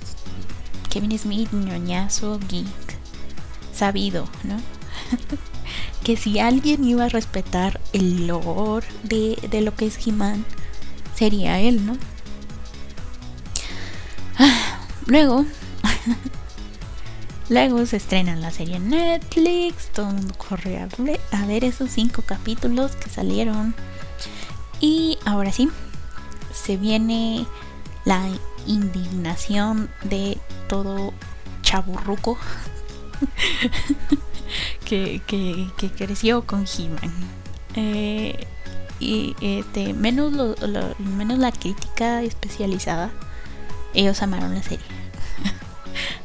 [0.89, 2.97] Kevin Smith, ñoñazo, geek,
[3.73, 4.57] sabido, ¿no?
[6.03, 10.45] que si alguien iba a respetar el lore de, de lo que es He-Man,
[11.15, 11.97] sería él, ¿no?
[15.05, 15.45] Luego.
[17.51, 22.21] Luego se estrena la serie en Netflix, todo el mundo corre a ver, esos cinco
[22.21, 23.75] capítulos que salieron.
[24.79, 25.67] Y ahora sí,
[26.53, 27.45] se viene
[28.05, 28.25] la
[28.67, 30.37] indignación de
[30.69, 31.11] todo
[31.61, 32.37] chaburruco
[34.85, 35.21] que,
[35.97, 37.11] creció con He-Man.
[37.75, 38.47] Eh,
[39.01, 40.31] y este, menos,
[40.99, 43.11] menos la crítica especializada,
[43.93, 45.00] ellos amaron la serie.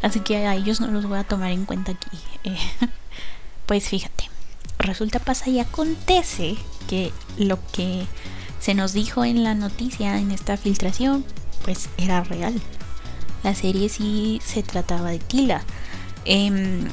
[0.07, 2.17] Así que a ellos no los voy a tomar en cuenta aquí.
[2.45, 2.57] Eh,
[3.67, 4.31] pues fíjate,
[4.79, 6.55] resulta, pasa y acontece
[6.89, 8.07] que lo que
[8.61, 11.25] se nos dijo en la noticia, en esta filtración,
[11.65, 12.55] pues era real.
[13.43, 15.65] La serie sí se trataba de Tila.
[16.25, 16.85] Em,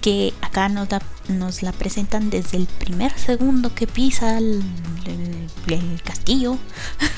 [0.00, 0.88] que acá nos,
[1.28, 4.62] nos, la presentan desde el primer segundo que pisa el,
[6.04, 6.58] castillo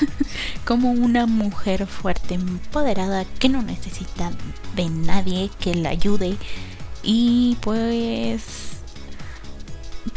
[0.65, 4.31] como una mujer fuerte, empoderada, que no necesita
[4.75, 6.37] de nadie que la ayude.
[7.03, 8.73] Y pues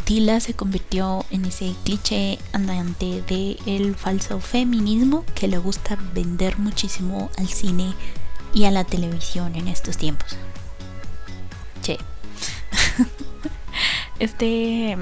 [0.05, 6.57] Tila se convirtió en ese cliché andante de el falso feminismo que le gusta vender
[6.59, 7.93] muchísimo al cine
[8.53, 10.37] y a la televisión en estos tiempos.
[14.19, 14.97] Este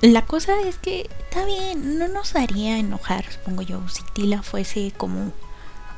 [0.00, 4.92] la cosa es que está bien, no nos haría enojar, supongo yo, si Tila fuese
[4.96, 5.32] como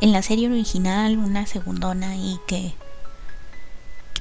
[0.01, 2.73] en la serie original una segundona y que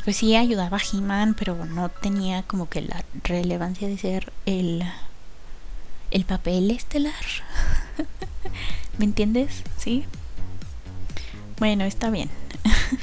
[0.04, 4.84] pues sí ayudaba a He-Man, pero no tenía como que la relevancia de ser el,
[6.12, 7.14] el papel estelar.
[8.98, 9.64] ¿Me entiendes?
[9.78, 10.06] ¿Sí?
[11.58, 12.30] Bueno, está bien.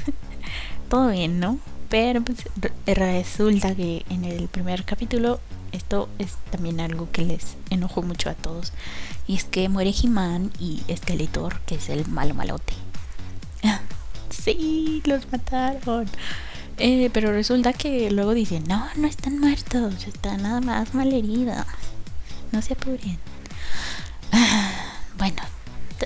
[0.90, 1.58] Todo bien, ¿no?
[1.88, 2.38] Pero pues,
[2.86, 5.40] resulta que en el primer capítulo
[5.72, 8.72] esto es también algo que les enojó mucho a todos.
[9.26, 12.72] Y es que muere He-Man y Skeletor, que es el malo malote.
[14.30, 16.08] sí, los mataron.
[16.78, 21.64] Eh, pero resulta que luego dicen, no, no están muertos, están nada más malheridos.
[22.52, 23.18] No se apuren.
[25.18, 25.42] bueno,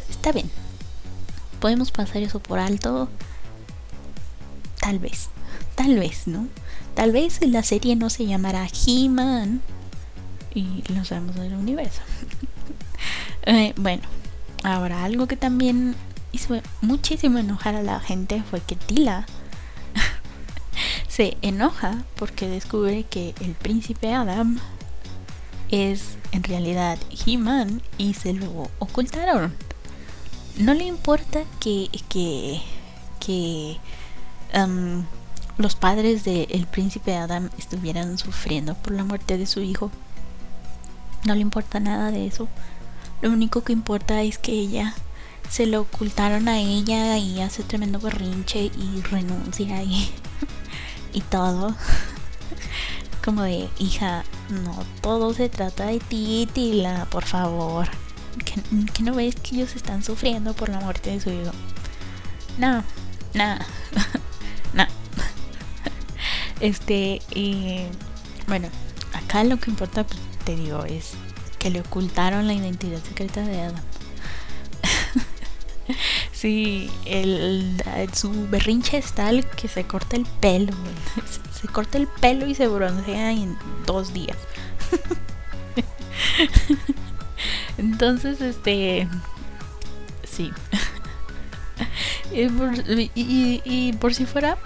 [0.09, 0.51] está bien.
[1.61, 3.09] Podemos pasar eso por alto.
[4.81, 5.29] Tal vez.
[5.81, 6.47] Tal vez, ¿no?
[6.95, 9.62] Tal vez la serie no se llamará He-Man.
[10.55, 12.03] Y lo sabemos del universo.
[13.47, 14.03] Eh, bueno,
[14.62, 15.97] ahora algo que también
[16.31, 19.25] hizo muchísimo enojar a la gente fue que Tila
[21.09, 24.59] se enoja porque descubre que el príncipe Adam
[25.71, 29.55] es en realidad He-Man y se lo ocultaron.
[30.59, 32.61] No le importa que, que,
[33.21, 33.79] que
[34.55, 35.05] um,
[35.61, 39.90] los padres del príncipe Adam estuvieran sufriendo por la muerte de su hijo.
[41.25, 42.49] No le importa nada de eso.
[43.20, 44.94] Lo único que importa es que ella
[45.51, 50.11] se lo ocultaron a ella y hace tremendo berrinche y renuncia y
[51.12, 51.75] y todo.
[53.25, 57.88] Como de, hija, no todo se trata de ti, Tila, por favor.
[58.44, 61.53] Que, no ves que ellos están sufriendo por la muerte de su hijo.
[62.57, 62.83] No,
[63.35, 63.66] nada.
[66.61, 67.85] Este, y
[68.46, 68.68] bueno,
[69.14, 71.12] acá lo que importa, pues, te digo, es
[71.59, 73.83] que le ocultaron la identidad secreta de Adam.
[76.33, 77.83] Sí, el,
[78.14, 80.73] su berrinche es tal que se corta el pelo.
[81.61, 84.38] Se, corta el pelo y se broncea en dos días.
[87.77, 89.07] Entonces, este.
[90.25, 90.51] Sí.
[92.33, 94.57] y, por, si fuera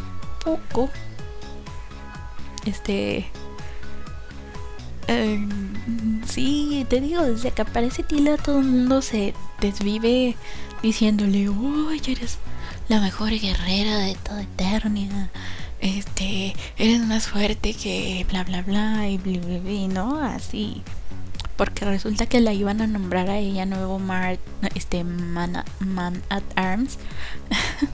[0.45, 0.91] poco,
[2.67, 3.27] este.
[5.07, 5.47] Eh,
[6.27, 10.35] sí, te digo, desde que aparece Tila todo el mundo se desvive
[10.83, 12.39] diciéndole, uy, eres
[12.89, 15.31] la mejor guerrera de toda Eternia.
[15.81, 20.19] Este, eres más fuerte que bla bla bla y bla bla, bla ¿no?
[20.19, 20.83] Así.
[21.57, 24.39] Porque resulta que la iban a nombrar a ella nuevo Mar,
[24.75, 26.99] este man, man at Arms.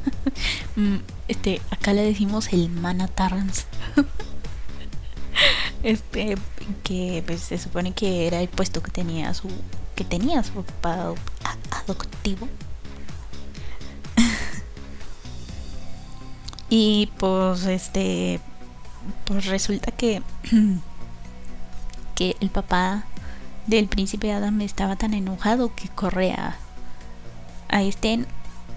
[0.76, 3.66] Mm, este, acá le decimos el Man at Arms.
[5.82, 6.36] este,
[6.82, 9.48] que pues, se supone que era el puesto que tenía su
[9.94, 11.14] que tenía su papá
[11.70, 12.48] adoptivo.
[16.72, 18.40] Y pues este
[19.24, 20.22] pues resulta que
[22.14, 23.04] que el papá
[23.66, 26.56] del príncipe Adam estaba tan enojado que corre a,
[27.82, 28.24] este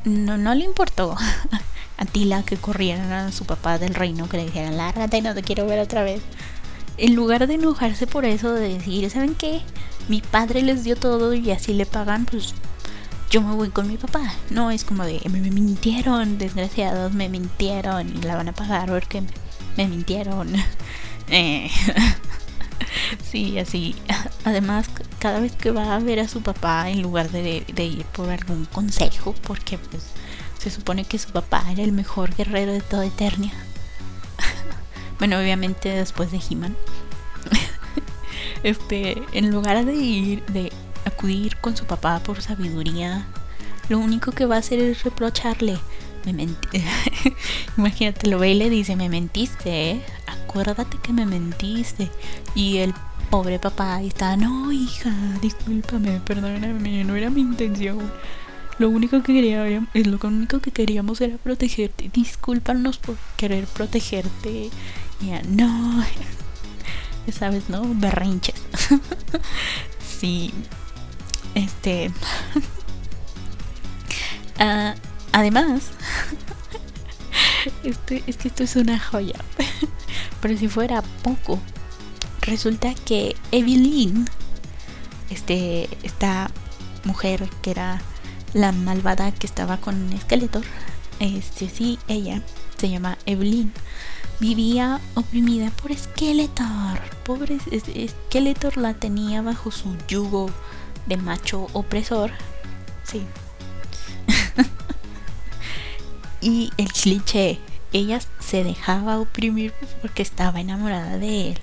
[0.05, 1.15] no, no le importó
[1.97, 5.43] a Tila que corriera a su papá del reino que le dijeran lárgate no te
[5.43, 6.21] quiero ver otra vez
[6.97, 9.61] en lugar de enojarse por eso de decir saben qué
[10.07, 12.53] mi padre les dio todo y así le pagan pues
[13.33, 14.31] yo me voy con mi papá.
[14.51, 19.23] No es como de, me, mintieron, desgraciados, me mintieron y la van a pagar porque
[19.75, 20.53] me, mintieron.
[21.29, 21.71] Eh,
[23.23, 23.95] sí, así.
[24.43, 24.87] Además,
[25.19, 28.29] cada vez que va a ver a su papá, en lugar de, de ir por
[28.29, 30.03] algún consejo, porque pues
[30.59, 33.53] se supone que su papá era el mejor guerrero de toda Eternia.
[35.23, 36.75] bueno, obviamente después de He-Man.
[38.63, 40.69] este, en lugar de ir, de
[41.05, 43.25] acudir con su papá por sabiduría,
[43.87, 45.77] lo único que va a hacer es reprocharle.
[46.25, 46.83] Me mentí.
[47.77, 50.01] Imagínate, lo ve y le dice, me mentiste, ¿eh?
[50.27, 52.09] Acuérdate que me mentiste.
[52.53, 52.93] Y el
[53.29, 58.11] pobre papá está, no, hija, discúlpame, perdóname, no era mi intención.
[58.79, 62.09] Lo único que quería, lo único que queríamos era protegerte.
[62.11, 64.69] Discúlpanos por querer protegerte.
[65.21, 66.03] Ya, no.
[67.25, 67.83] Ya sabes, ¿no?
[67.85, 68.61] Berrinches.
[70.19, 70.53] sí.
[71.55, 72.11] Este.
[74.59, 74.93] Ah,
[75.31, 75.89] además,
[77.83, 79.35] este, es que esto es una joya.
[80.41, 81.59] Pero si fuera poco,
[82.41, 84.29] resulta que Evelyn,
[85.29, 86.51] este, esta
[87.03, 88.01] mujer que era
[88.53, 90.63] la malvada que estaba con Skeletor,
[91.19, 92.41] este sí, ella
[92.77, 93.73] se llama Evelyn,
[94.43, 96.99] vivía oprimida por Skeletor.
[97.23, 100.49] Pobre Skeletor la tenía bajo su yugo
[101.05, 102.31] de macho opresor.
[103.05, 103.25] Sí.
[106.41, 107.57] y el cliché,
[107.93, 111.59] ella se dejaba oprimir porque estaba enamorada de él.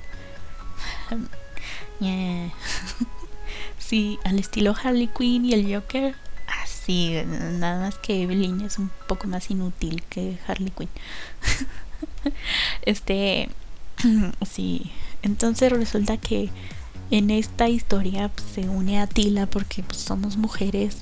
[3.78, 6.14] sí, al estilo Harley Quinn y el Joker
[6.66, 7.14] Sí,
[7.58, 10.88] nada más que Evelyn es un poco más inútil que Harley Quinn.
[12.82, 13.48] este,
[14.50, 14.90] sí,
[15.22, 16.50] entonces resulta que
[17.10, 20.98] en esta historia pues, se une a Tila porque pues, somos mujeres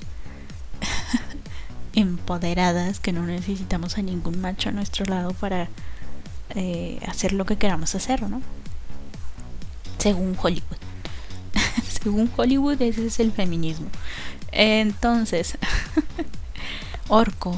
[1.93, 5.69] empoderadas que no necesitamos a ningún macho a nuestro lado para
[6.55, 8.41] eh, hacer lo que queramos hacer, ¿no?
[9.97, 10.77] Según Hollywood.
[12.01, 13.89] Según Hollywood ese es el feminismo.
[14.51, 15.57] Entonces,
[17.07, 17.55] Orco,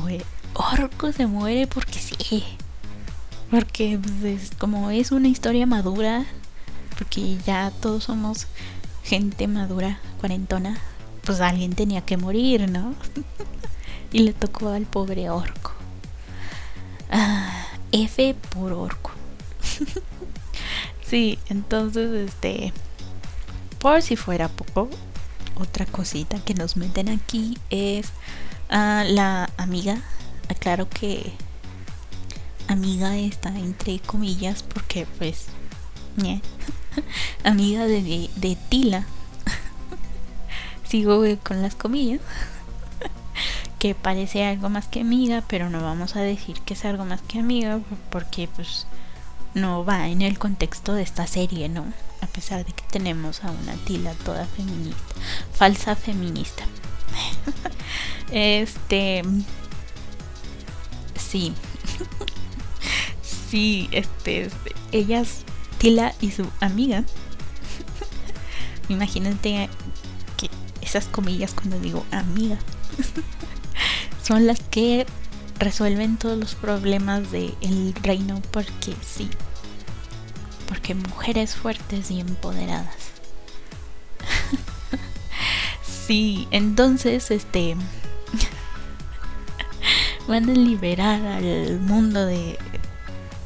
[0.54, 2.44] Orco se muere porque sí.
[3.52, 6.26] Porque pues, como es una historia madura,
[6.98, 8.48] porque ya todos somos
[9.04, 10.80] gente madura, cuarentona,
[11.26, 12.96] pues alguien tenía que morir, ¿no?
[14.14, 15.74] y le tocó al pobre Orco.
[17.12, 19.12] Ah, F por Orco.
[21.06, 22.72] sí, entonces, este,
[23.80, 24.90] por si fuera poco,
[25.56, 28.08] otra cosita que nos meten aquí es
[28.70, 30.02] a la amiga.
[30.48, 31.34] Aclaro que
[32.72, 35.48] amiga está entre comillas porque pues
[37.44, 39.06] amiga de, de Tila.
[40.88, 42.22] Sigo con las comillas.
[43.80, 47.22] que parece algo más que amiga, pero no vamos a decir que es algo más
[47.22, 47.80] que amiga
[48.10, 48.86] porque pues
[49.54, 51.86] no va en el contexto de esta serie, ¿no?
[52.22, 55.16] A pesar de que tenemos a una tila toda feminista,
[55.54, 56.64] falsa feminista.
[58.32, 59.24] este.
[61.16, 61.54] Sí.
[63.52, 64.50] Sí, este.
[64.94, 65.44] Ellas,
[65.78, 67.04] Tila y su amiga.
[68.90, 69.70] Imagínate
[70.38, 70.50] que
[70.82, 72.58] esas comillas cuando digo amiga.
[74.24, 75.06] son las que
[75.60, 79.30] resuelven todos los problemas del reino porque sí.
[80.68, 82.96] Porque mujeres fuertes y empoderadas.
[86.08, 87.76] sí, entonces este
[90.28, 92.58] van a liberar al mundo de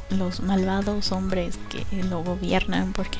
[0.09, 3.19] los malvados hombres que lo gobiernan porque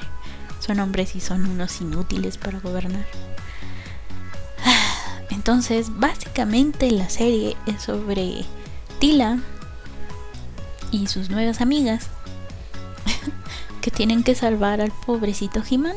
[0.59, 3.05] son hombres y son unos inútiles para gobernar.
[5.29, 8.45] Entonces, básicamente la serie es sobre
[8.99, 9.39] Tila
[10.91, 12.07] y sus nuevas amigas
[13.81, 15.95] que tienen que salvar al pobrecito Jimán.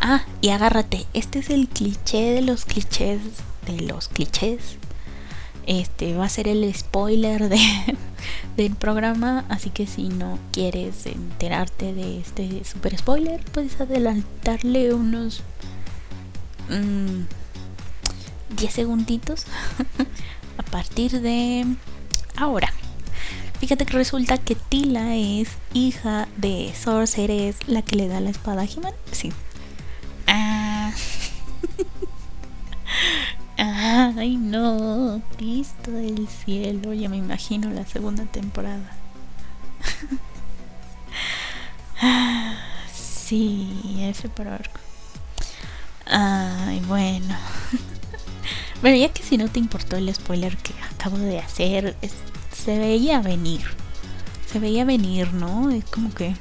[0.00, 3.20] Ah, y agárrate, este es el cliché de los clichés
[3.66, 4.76] de los clichés.
[5.66, 7.60] Este va a ser el spoiler de,
[8.56, 15.42] del programa, así que si no quieres enterarte de este super spoiler, puedes adelantarle unos
[16.68, 17.26] 10 mm,
[18.70, 19.46] segunditos
[20.58, 21.66] a partir de
[22.36, 22.72] ahora.
[23.60, 28.62] Fíjate que resulta que Tila es hija de Sorceress, la que le da la espada
[28.62, 28.94] a He-Man.
[29.12, 29.32] Sí.
[33.92, 35.20] Ay, no.
[35.36, 36.94] Cristo del cielo.
[36.94, 38.90] Ya me imagino la segunda temporada.
[42.92, 44.80] sí, F por arco.
[46.06, 47.36] Ay, bueno.
[48.80, 51.94] bueno, ya que si no te importó el spoiler que acabo de hacer,
[52.50, 53.62] se veía venir.
[54.50, 55.70] Se veía venir, ¿no?
[55.70, 56.34] Es como que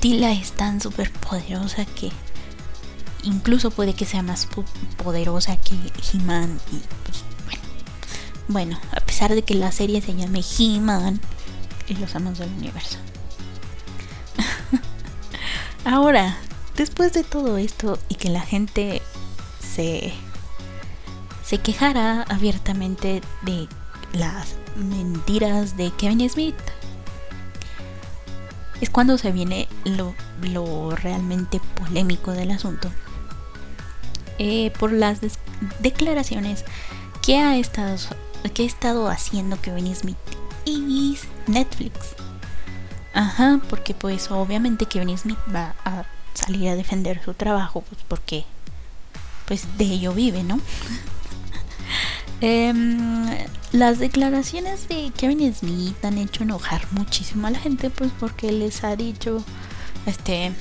[0.00, 2.10] Tila es tan súper poderosa que
[3.24, 4.48] incluso puede que sea más
[5.02, 5.76] poderosa que
[6.12, 7.60] He-Man y pues bueno.
[8.48, 11.20] Bueno, a pesar de que la serie se llame He-Man
[11.88, 12.98] y los amos del universo.
[15.84, 16.36] Ahora,
[16.76, 19.02] después de todo esto y que la gente
[19.60, 20.12] se
[21.50, 23.66] se quejara abiertamente de
[24.12, 26.54] las mentiras de Kevin Smith.
[28.80, 32.88] Es cuando se viene lo, realmente polémico del asunto.
[34.42, 35.18] Eh, por las
[35.80, 36.64] declaraciones
[37.20, 37.98] que ha, estado,
[38.54, 40.16] que ha estado haciendo Kevin Smith
[40.64, 42.14] y Netflix.
[43.12, 48.46] Ajá, porque pues obviamente Kevin Smith va a salir a defender su trabajo, pues porque
[49.44, 50.58] pues de ello vive, ¿no?
[52.42, 53.28] Em,
[53.72, 58.82] las declaraciones de Kevin Smith han hecho enojar muchísimo a la gente, pues porque les
[58.84, 59.44] ha dicho,
[60.06, 60.52] este,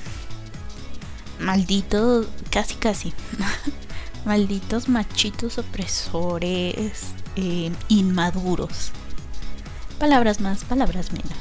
[1.40, 3.14] malditos, casi casi,
[4.26, 8.92] malditos machitos opresores, em, inmaduros.
[10.00, 11.38] Palabras más, palabras menos.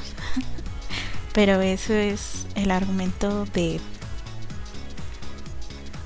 [1.33, 3.79] Pero eso es el argumento de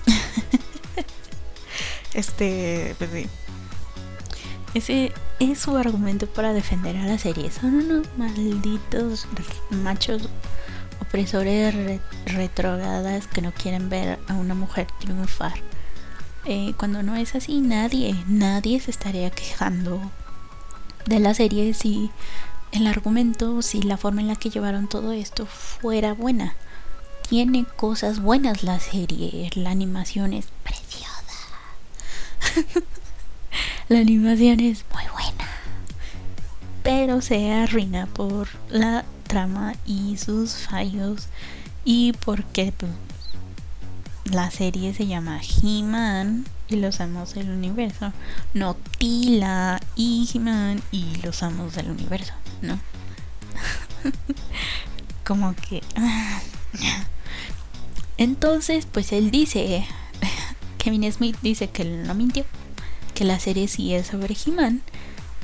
[2.13, 3.27] este pues
[4.73, 7.51] ese es su argumento para defender a la serie.
[7.51, 9.27] Son unos malditos
[9.69, 10.29] machos
[11.13, 15.53] opresores retrogadas que no quieren ver a una mujer triunfar.
[16.45, 20.01] Eh, cuando no es así, nadie, nadie se estaría quejando
[21.05, 22.09] de la serie si
[22.71, 26.55] el argumento, si la forma en la que llevaron todo esto fuera buena.
[27.29, 31.13] Tiene cosas buenas la serie, la animación es preciosa.
[33.87, 35.47] La animación es muy buena.
[36.81, 39.03] Pero se arruina por la
[39.85, 41.27] y sus fallos.
[41.85, 42.91] Y porque pues,
[44.25, 48.11] la serie se llama He-Man y los amos del universo.
[48.53, 52.79] No Tila y He-Man y los amos del universo, ¿no?
[55.25, 55.81] Como que...
[58.17, 59.85] Entonces, pues él dice,
[60.77, 62.45] Kevin Smith dice que él no mintió
[63.15, 64.81] que la serie sí es sobre He-Man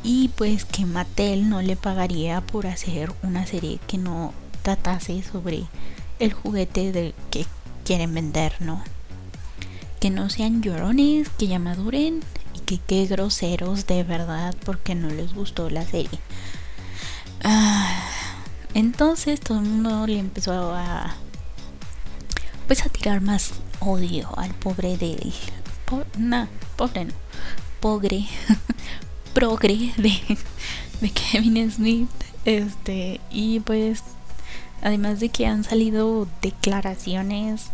[0.03, 5.65] y pues que Mattel no le pagaría por hacer una serie que no tratase sobre
[6.19, 7.45] el juguete de que
[7.85, 8.83] quieren vender, ¿no?
[9.99, 12.21] Que no sean llorones, que ya maduren
[12.53, 16.19] y que qué groseros de verdad porque no les gustó la serie.
[17.43, 18.03] Ah,
[18.73, 21.15] entonces todo el mundo le empezó a
[22.67, 25.33] pues a tirar más odio al pobre de él.
[26.17, 26.47] no,
[26.77, 27.13] pobre no
[27.81, 28.25] progre,
[29.33, 32.09] progre de, Kevin Smith.
[32.45, 34.03] Este, y pues,
[34.81, 37.67] además de que han salido declaraciones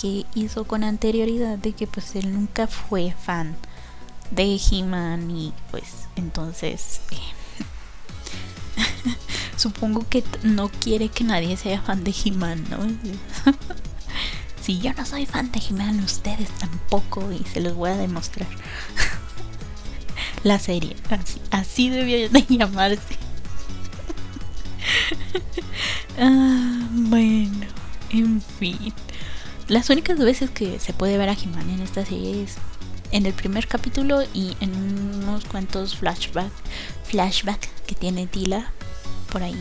[0.00, 3.56] que hizo con anterioridad de que pues él nunca fue fan
[4.30, 7.16] de He-Man y pues entonces eh,
[9.56, 12.78] supongo que no quiere que nadie sea fan de He-Man, ¿no?
[14.62, 18.48] si yo no soy fan de He-Man, ustedes tampoco y se los voy a demostrar
[20.44, 20.96] la serie.
[21.10, 23.16] Así, así debió de llamarse.
[26.18, 27.66] ah, bueno,
[28.10, 28.92] en fin.
[29.68, 32.56] Las únicas veces que se puede ver a He-Man en esta serie es
[33.10, 34.74] en el primer capítulo y en
[35.22, 36.50] unos cuantos flashback,
[37.04, 38.72] flashback que tiene Tila
[39.30, 39.56] por ahí.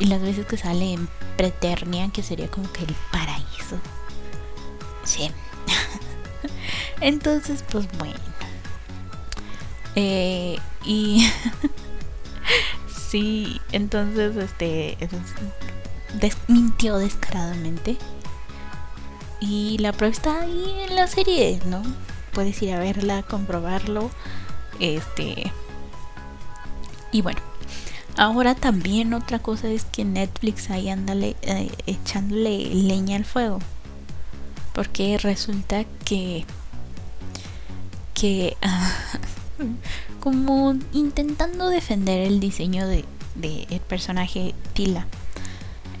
[0.00, 3.78] Y las veces que sale en Preternia, que sería como que el paraíso.
[5.04, 5.30] Sí.
[7.00, 8.33] Entonces, pues bueno.
[9.96, 11.30] Eh, y
[13.10, 14.96] sí, entonces este
[16.20, 17.96] desmintió descaradamente.
[19.40, 21.82] Y la prueba está ahí en la serie, ¿no?
[22.32, 24.10] Puedes ir a verla, comprobarlo.
[24.80, 25.52] Este.
[27.12, 27.40] Y bueno.
[28.16, 33.58] Ahora también otra cosa es que Netflix ahí anda eh, echándole leña al fuego.
[34.72, 36.44] Porque resulta que.
[38.14, 38.56] Que.
[40.20, 43.04] como intentando defender el diseño de,
[43.40, 45.06] el personaje Tila.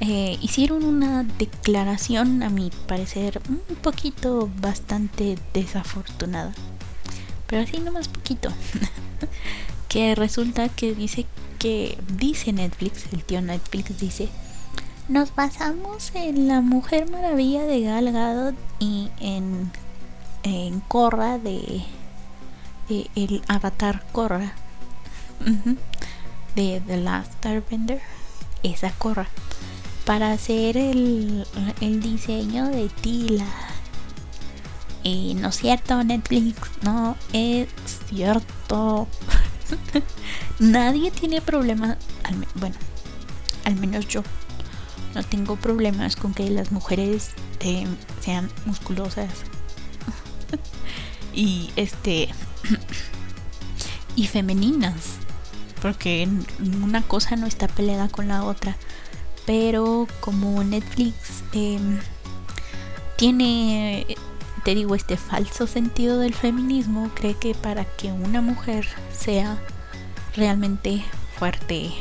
[0.00, 6.52] Eh, hicieron una declaración, a mi parecer, un poquito bastante desafortunada.
[7.46, 8.50] Pero así nomás poquito.
[9.88, 11.26] que resulta que dice
[11.58, 14.28] que dice Netflix, el tío Netflix dice,
[15.08, 19.70] nos basamos en la Mujer Maravilla de Gal Gadot y en,
[20.42, 21.84] en Corra de
[22.88, 24.54] el avatar Korra
[26.54, 28.00] de The Last Airbender,
[28.62, 29.28] esa Korra.
[30.04, 31.46] para hacer el,
[31.80, 33.46] el diseño de Tila.
[35.02, 37.68] Y no es cierto, Netflix, no es
[38.08, 39.06] cierto.
[40.58, 41.96] Nadie tiene problema,
[42.54, 42.76] bueno,
[43.64, 44.22] al menos yo
[45.14, 47.30] no tengo problemas con que las mujeres
[47.60, 47.86] eh,
[48.20, 49.30] sean musculosas
[51.34, 52.28] y este
[54.16, 55.18] y femeninas
[55.84, 56.26] porque
[56.82, 58.74] una cosa no está peleada con la otra.
[59.44, 61.98] Pero como Netflix em,
[63.18, 64.06] tiene
[64.64, 69.58] te digo este falso sentido del feminismo cree que para que una mujer sea
[70.34, 71.04] realmente
[71.36, 71.92] fuerte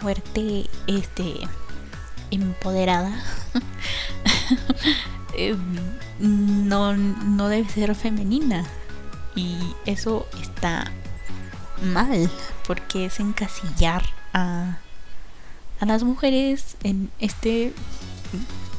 [0.00, 1.34] fuerte este
[2.30, 3.22] empoderada
[5.36, 5.54] eh,
[6.18, 8.64] no, no debe ser femenina
[9.34, 9.56] y
[9.86, 10.90] eso está
[11.82, 12.30] mal.
[12.66, 14.78] porque es encasillar a,
[15.80, 17.72] a las mujeres en este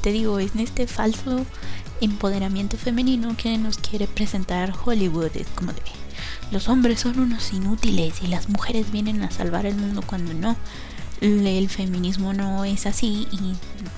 [0.02, 1.46] te digo en este falso
[2.00, 5.36] empoderamiento femenino que nos quiere presentar Hollywood.
[5.36, 5.82] Es como de
[6.52, 10.56] los hombres son unos inútiles y las mujeres vienen a salvar el mundo cuando no.
[11.22, 13.56] El feminismo no es así y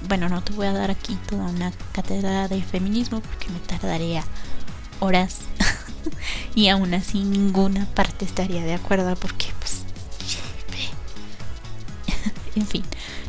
[0.10, 4.26] bueno, no te voy a dar aquí toda una cátedra de feminismo porque me tardaría
[5.00, 5.40] horas
[6.56, 9.84] y aún así ninguna parte estaría de acuerdo porque pues
[12.56, 12.84] en fin,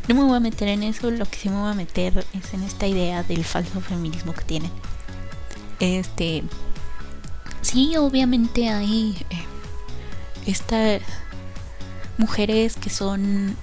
[0.07, 2.53] no me voy a meter en eso, lo que sí me voy a meter es
[2.53, 4.71] en esta idea del falso feminismo que tienen.
[5.79, 6.43] Este
[7.61, 9.43] sí, obviamente hay eh,
[10.45, 11.01] estas
[12.17, 13.57] mujeres que son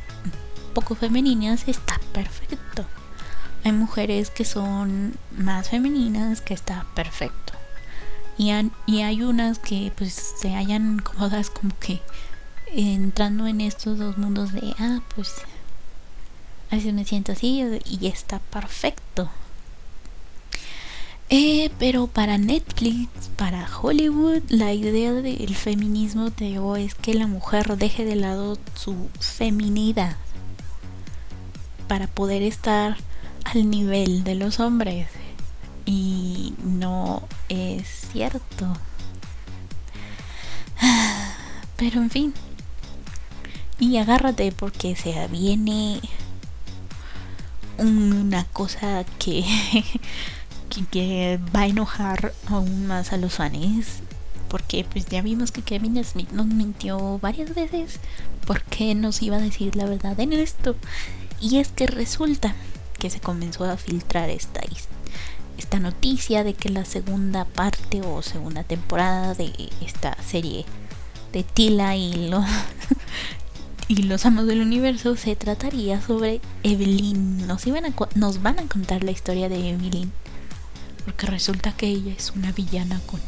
[0.74, 2.84] poco femeninas está perfecto.
[3.64, 7.41] Hay mujeres que son más femeninas que está perfecto.
[8.42, 12.00] Y, hay unas que pues se hallan cómodas como que
[12.74, 15.30] entrando en estos dos mundos de, ah, pues
[16.68, 19.30] a veces me siento así y está perfecto.
[21.30, 27.28] Eh, pero para Netflix, para Hollywood, la idea del feminismo te digo, es que la
[27.28, 30.16] mujer deje de lado su feminidad
[31.86, 32.96] para poder estar
[33.44, 35.06] al nivel de los hombres.
[35.84, 38.76] Y no es cierto.
[41.76, 42.34] Pero en fin.
[43.78, 46.00] Y agárrate porque se viene
[47.78, 49.44] una cosa que,
[50.90, 54.02] que, va a enojar aún más a los fans.
[54.48, 57.98] Porque pues ya vimos que Kevin Smith nos mintió varias veces.
[58.46, 60.76] porque nos iba a decir la verdad en esto?
[61.40, 62.54] Y es que resulta
[62.98, 64.60] que se comenzó a filtrar esta,
[65.58, 70.64] esta noticia de que la segunda parte o segunda temporada de esta serie
[71.32, 72.44] de Tila y los,
[73.88, 77.46] y los amos del universo se trataría sobre Evelyn.
[77.46, 80.12] Nos, iban a, nos van a contar la historia de Evelyn.
[81.04, 83.20] Porque resulta que ella es una villana con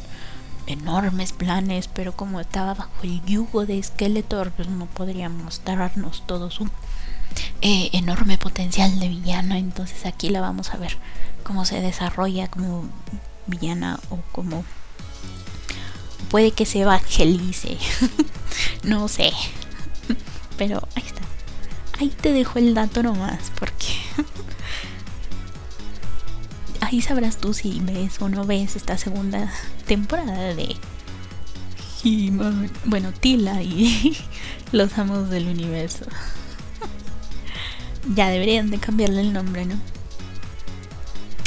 [0.67, 6.51] enormes planes, pero como estaba bajo el yugo de Skeletor, pues no podríamos mostrarnos todo
[6.51, 6.69] su
[7.61, 9.59] eh, enorme potencial de villana.
[9.59, 10.97] Entonces aquí la vamos a ver
[11.43, 12.85] cómo se desarrolla como
[13.47, 14.65] villana o como
[16.31, 17.79] puede que se evangelice.
[18.83, 19.33] no sé.
[20.59, 21.23] Pero ahí está.
[22.01, 23.87] Ahí te dejo el dato nomás porque
[26.81, 29.53] ahí sabrás tú si ves o no ves esta segunda
[29.87, 30.77] temporada de
[32.85, 34.17] Bueno, Tila y
[34.73, 36.07] los amos del universo.
[38.15, 39.77] Ya deberían de cambiarle el nombre, ¿no?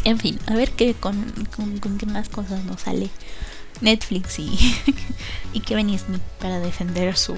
[0.04, 1.22] En fin, a ver qué con,
[1.56, 3.10] con, qué más cosas nos sale
[3.82, 4.58] Netflix y,
[5.54, 7.36] y Kevin Smith para defender su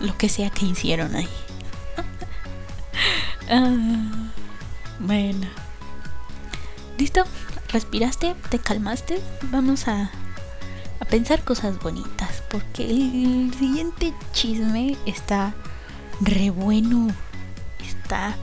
[0.00, 1.28] lo que sea que hicieron ahí.
[3.52, 4.28] Ah,
[5.00, 5.48] bueno.
[6.98, 7.24] ¿Listo?
[7.72, 8.36] ¿Respiraste?
[8.48, 9.20] ¿Te calmaste?
[9.50, 10.12] Vamos a,
[11.00, 12.44] a pensar cosas bonitas.
[12.48, 15.52] Porque el siguiente chisme está
[16.20, 17.08] re bueno.
[17.80, 18.36] Está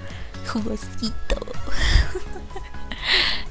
[0.47, 1.37] jugosito.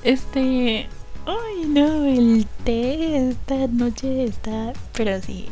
[0.03, 0.89] Este.
[1.27, 4.73] Ay, no, el té esta noche está.
[4.93, 5.49] Pero sí.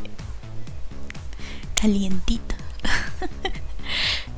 [1.80, 2.54] Calientito.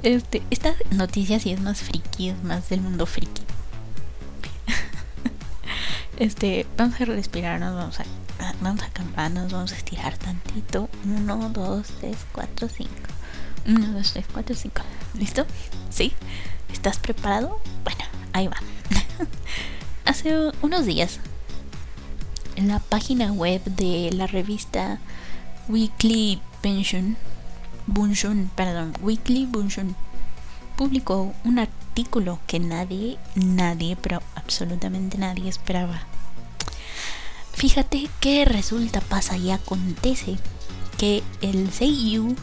[0.03, 3.43] Este, esta noticia sí es más friki, es más del mundo friki.
[6.19, 8.05] Este, vamos a respirar, nos vamos a,
[8.61, 10.89] vamos a camparnos, vamos a estirar tantito.
[11.05, 12.91] 1, 2, 3, 4, 5.
[13.67, 14.83] 1, 2, 3, 4, 5.
[15.19, 15.47] ¿Listo?
[15.91, 16.13] ¿Sí?
[16.73, 17.61] ¿Estás preparado?
[17.85, 18.57] Bueno, ahí va.
[20.05, 21.19] Hace unos días,
[22.57, 24.99] en la página web de la revista
[25.69, 27.17] Weekly Pension,
[27.87, 29.97] Bunshun, perdón, Weekly Bunshun
[30.77, 36.03] publicó un artículo que nadie, nadie, pero absolutamente nadie esperaba.
[37.53, 40.37] Fíjate que resulta, pasa y acontece
[40.99, 42.37] que el Seiyu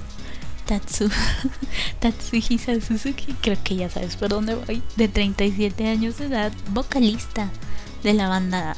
[0.65, 1.09] Tatsu,
[1.99, 7.49] Tatsuhisa Suzuki, creo que ya sabes por dónde voy, de 37 años de edad, vocalista
[8.03, 8.75] de la banda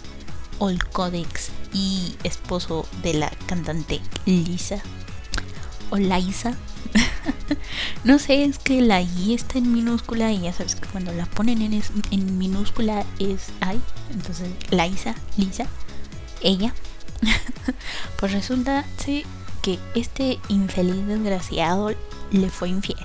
[0.59, 4.81] All Codex y esposo de la cantante Lisa
[5.89, 6.55] o Liza.
[8.03, 11.25] no sé, es que la I está en minúscula y ya sabes que cuando la
[11.25, 11.81] ponen en,
[12.11, 13.79] en minúscula es I,
[14.13, 15.67] entonces Liza, Lisa,
[16.41, 16.73] ella.
[18.19, 19.25] pues resulta sí,
[19.65, 21.91] que este infeliz desgraciado
[22.29, 22.99] le fue infiel.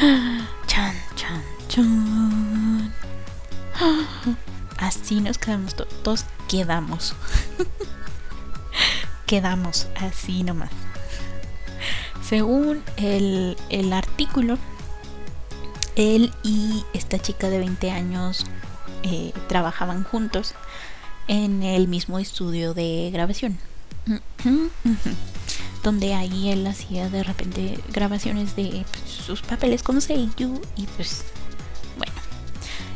[0.66, 2.94] Chan, chan, chan.
[4.78, 7.14] Así nos quedamos todos, quedamos.
[9.26, 10.70] quedamos así nomás.
[12.26, 14.56] Según el, el artículo,
[15.94, 18.46] él y esta chica de 20 años
[19.02, 20.54] eh, trabajaban juntos
[21.28, 23.58] en el mismo estudio de grabación
[25.86, 31.22] donde ahí él hacía de repente grabaciones de pues, sus papeles como Seiyu y pues
[31.96, 32.12] bueno.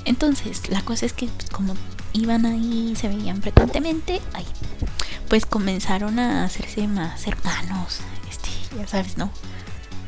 [0.05, 1.77] Entonces, la cosa es que pues, como
[2.15, 4.45] iban ahí, se veían frecuentemente, ahí,
[5.29, 9.31] pues comenzaron a hacerse más cercanos, este, ya sabes, ¿no?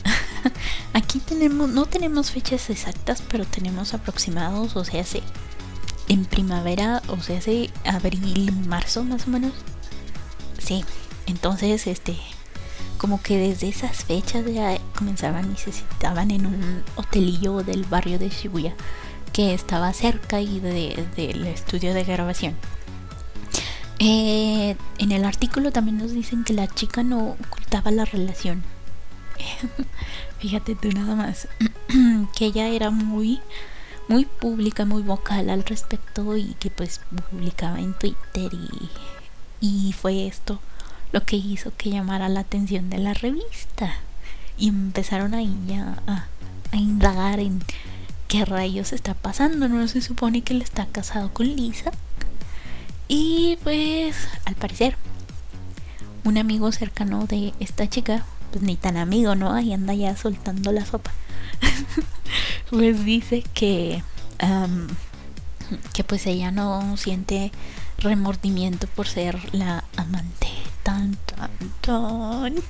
[0.93, 5.23] Aquí tenemos, no tenemos fechas exactas, pero tenemos aproximados, o sea, hace
[6.09, 9.53] en primavera, o sea, hace abril, marzo más o menos.
[10.59, 10.85] Sí,
[11.27, 12.19] entonces, este,
[13.03, 18.17] como que desde esas fechas ya comenzaban y se citaban en un hotelillo del barrio
[18.17, 18.75] de Shibuya
[19.33, 22.55] que estaba cerca y del estudio de grabación.
[23.99, 28.63] Eh, en el artículo también nos dicen que la chica no ocultaba la relación.
[30.39, 31.49] Fíjate tú nada más.
[32.37, 33.41] que ella era muy,
[34.07, 37.01] muy pública, muy vocal al respecto y que pues
[37.33, 38.91] publicaba en Twitter y,
[39.61, 40.61] y fue esto
[41.13, 43.95] lo que hizo que llamara la atención de la revista.
[44.59, 46.27] Y empezaron ahí ya a,
[46.77, 47.63] indagar en
[48.29, 49.69] qué rayos está pasando.
[49.69, 51.93] No se supone que él está casado con Lisa.
[53.09, 54.97] Y pues, al parecer,
[56.25, 59.53] un amigo cercano de esta chica, pues ni tan amigo, ¿no?
[59.53, 61.13] Ahí anda ya soltando la sopa.
[62.71, 64.03] pues dice que,
[65.93, 67.53] que pues ella no siente
[67.99, 70.49] remordimiento por ser la amante
[70.83, 72.55] Tan, tan, tan.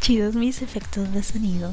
[0.00, 1.72] Chidos mis efectos de sonido.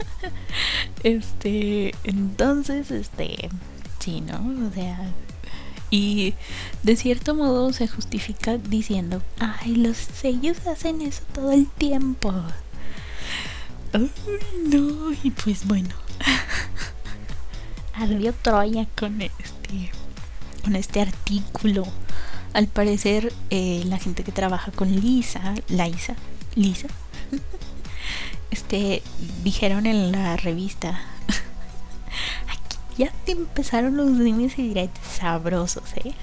[1.02, 3.48] este, entonces, este,
[4.00, 4.66] sí, ¿no?
[4.66, 4.98] O sea,
[5.90, 6.34] y
[6.82, 12.32] de cierto modo se justifica diciendo, ay, los sellos hacen eso todo el tiempo.
[13.92, 14.10] Ay,
[14.68, 15.94] no, y pues bueno.
[17.94, 19.90] Ardió Troya con este,
[20.64, 21.86] con este artículo
[22.56, 26.14] al parecer, eh, la gente que trabaja con Lisa, Liza,
[26.54, 26.88] Lisa,
[28.50, 29.02] este,
[29.44, 30.98] dijeron en la revista,
[32.48, 36.14] aquí ya te empezaron los dimes y directos sabrosos, ¿eh?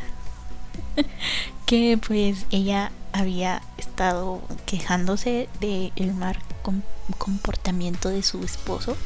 [1.68, 6.40] que pues ella había estado quejándose del mal
[7.20, 8.98] comportamiento de su esposo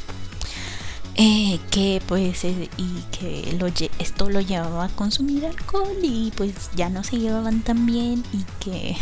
[1.20, 3.65] eh, que pues eh, y que lo,
[3.97, 8.45] esto lo llevaba a consumir alcohol y pues ya no se llevaban tan bien y
[8.63, 8.95] que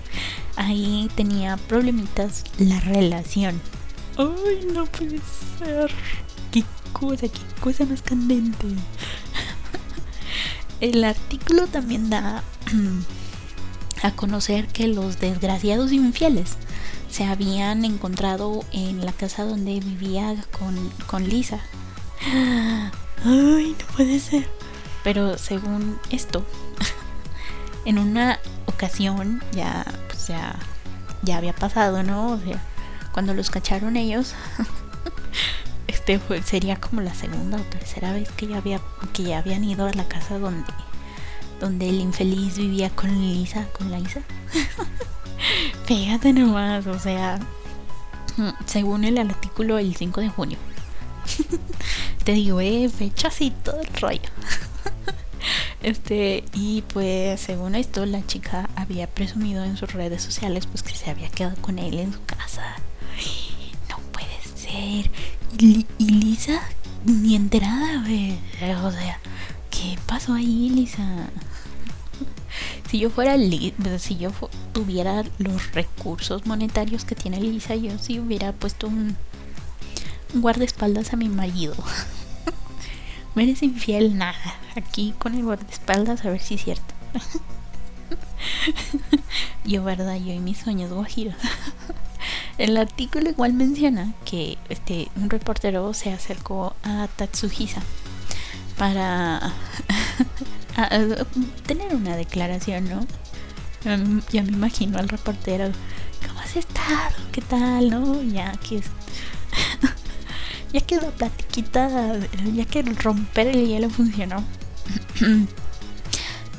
[0.56, 3.60] ahí tenía problemitas la relación.
[4.16, 5.20] Ay, no puede
[5.58, 5.92] ser.
[6.50, 8.66] Qué cosa, qué cosa más candente.
[10.80, 12.42] El artículo también da
[14.02, 16.56] a conocer que los desgraciados infieles
[17.12, 21.60] se habían encontrado en la casa donde vivía con, Lisa.
[23.22, 24.48] Ay, no puede ser.
[25.04, 26.42] Pero según esto,
[27.84, 30.58] en una ocasión ya, pues ya,
[31.20, 32.30] ya había pasado, ¿no?
[32.30, 32.62] O sea,
[33.12, 34.34] cuando los cacharon ellos,
[35.88, 38.80] este fue, sería como la segunda o tercera vez que ya había,
[39.12, 40.72] que ya habían ido a la casa donde,
[41.60, 44.22] donde el infeliz vivía con Lisa, con Lisa.
[45.86, 47.38] Fíjate nomás, o sea,
[48.66, 50.58] según el artículo el 5 de junio.
[52.24, 54.20] Te digo, eh, fechas y todo el rollo.
[55.82, 60.94] Este, y pues según esto, la chica había presumido en sus redes sociales pues que
[60.94, 62.76] se había quedado con él en su casa.
[63.88, 65.10] No puede ser.
[65.58, 66.62] Y, Lisa
[67.04, 68.04] ni enterada,
[68.84, 69.18] O sea,
[69.72, 71.28] ¿qué pasó ahí, Lisa?
[72.88, 73.36] si yo fuera
[73.98, 74.30] si yo
[74.72, 79.16] tuviera los recursos monetarios que tiene Lisa, yo sí hubiera puesto un,
[80.34, 81.74] guardaespaldas a mi marido.
[83.34, 84.56] Me eres infiel, nada.
[84.76, 86.94] Aquí con el guardaespaldas a ver si es cierto.
[89.64, 91.36] yo, verdad, yo y mis sueños guajiros.
[92.58, 97.82] El artículo igual menciona que este un reportero se acercó a Tatsuhisa
[98.76, 99.52] para
[101.66, 103.06] tener una declaración, ¿no?
[103.84, 105.72] Ya me imagino al reportero,
[106.26, 107.16] ¿cómo has estado?
[107.32, 107.90] ¿Qué tal?
[107.90, 108.22] ¿No?
[108.22, 108.80] Ya que
[110.72, 112.16] ya que la platiquita,
[112.54, 114.44] ya que romper el hielo funcionó.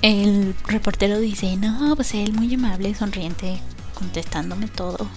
[0.02, 3.58] el reportero dice, no, pues él muy amable, sonriente,
[3.94, 5.08] contestándome todo.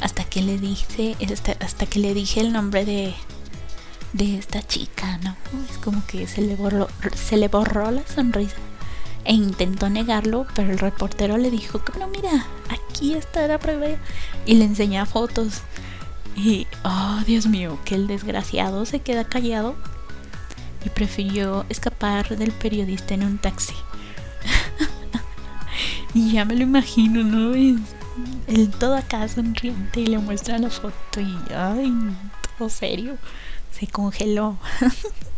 [0.00, 1.16] Hasta que le dije,
[1.60, 3.14] hasta que le dije el nombre de,
[4.12, 5.36] de esta chica, ¿no?
[5.70, 8.56] Es como que se le borró, se le borró la sonrisa
[9.24, 13.86] e intentó negarlo, pero el reportero le dijo, no, mira, aquí está la prueba
[14.46, 15.62] y le enseña fotos.
[16.36, 19.76] Y, oh, Dios mío, que el desgraciado se queda callado
[20.84, 23.74] y prefirió escapar del periodista en un taxi.
[26.14, 27.54] y ya me lo imagino, ¿no?
[28.46, 31.92] el todo acá sonriente y le muestra la foto y, ay,
[32.58, 33.16] todo serio
[33.72, 34.58] se congeló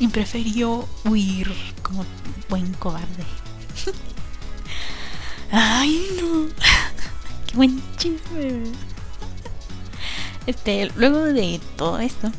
[0.00, 2.04] y prefirió huir como
[2.48, 3.24] buen cobarde.
[5.52, 6.48] Ay, no.
[7.46, 8.64] Qué buen chisme.
[10.46, 12.32] Este, luego de todo esto,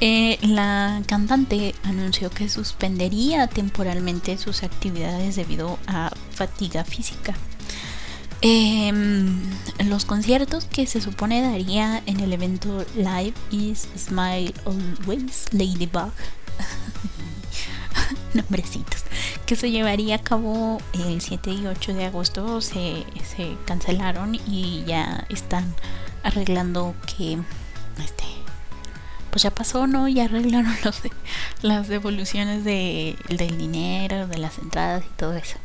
[0.00, 7.34] eh, la cantante anunció que suspendería temporalmente sus actividades debido a fatiga física.
[8.42, 9.38] Em,
[9.84, 16.10] los conciertos que se supone daría en el evento Live is Smile Always Ladybug.
[18.34, 19.04] Nombrecitos.
[19.44, 23.04] Que se llevaría a cabo el 7 y 8 de agosto se,
[23.36, 25.74] se cancelaron y ya están
[26.22, 27.38] arreglando que
[27.98, 28.24] este
[29.30, 30.08] pues ya pasó, ¿no?
[30.08, 31.00] Ya arreglaron los
[31.62, 35.56] las devoluciones de, del dinero, de las entradas y todo eso.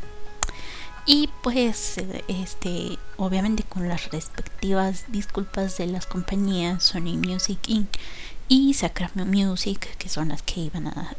[1.06, 1.97] Y pues,
[2.28, 7.89] este, obviamente con las respectivas disculpas de las compañías Sony Music Inc.
[8.47, 11.16] y Sacramento Music, que son las que iban a,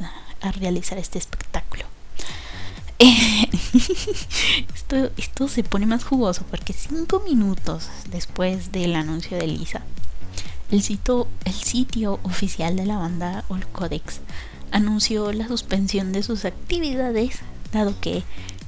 [0.60, 1.84] realizar este espectáculo.
[4.74, 9.82] esto, esto se pone más jugoso porque cinco minutos después del anuncio de Lisa,
[10.70, 14.20] el sitio, el sitio oficial de la banda All Codex
[14.72, 17.40] anunció la suspensión de sus actividades,
[17.72, 18.24] dado que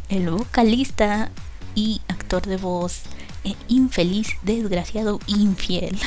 [0.08, 1.30] el vocalista
[1.74, 3.02] y actor de voz
[3.44, 5.98] e infeliz, desgraciado, infiel,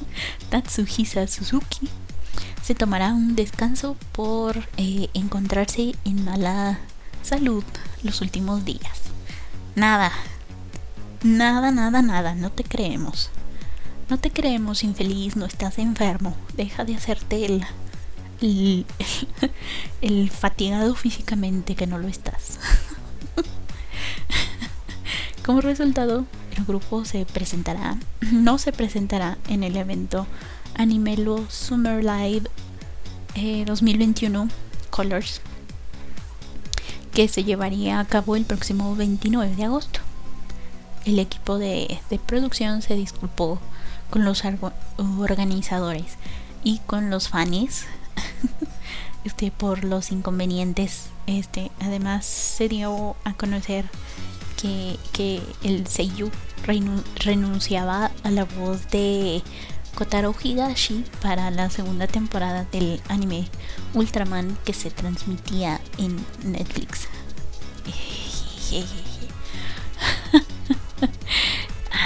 [0.50, 1.88] Tatsuhisa Suzuki,
[2.62, 6.78] se tomará un descanso por eh, encontrarse en mala
[7.22, 7.64] salud
[8.02, 9.00] los últimos días.
[9.74, 10.12] Nada,
[11.22, 13.30] nada, nada, nada, no te creemos.
[14.08, 16.34] No te creemos, infeliz, no estás enfermo.
[16.56, 18.84] Deja de hacerte el,
[20.00, 22.58] el fatigado físicamente que no lo estás.
[25.44, 26.26] Como resultado,
[26.56, 27.96] el grupo se presentará,
[28.32, 30.26] no se presentará en el evento
[30.74, 32.48] Animelo Summer Live
[33.66, 34.48] 2021 eh,
[34.90, 35.40] Colors,
[37.12, 40.00] que se llevaría a cabo el próximo 29 de agosto.
[41.04, 43.58] El equipo de, producción se disculpó
[44.10, 44.42] con los
[44.96, 46.16] organizadores
[46.62, 47.86] y con los fans
[49.24, 51.06] este, por los inconvenientes.
[51.30, 53.84] Este, además se dio a conocer
[54.56, 54.98] que,
[55.62, 56.28] el Seiyu
[57.24, 59.40] renunciaba a la voz de
[59.94, 63.48] Kotaro Higashi para la segunda temporada del anime
[63.94, 67.06] Ultraman que se transmitía en Netflix.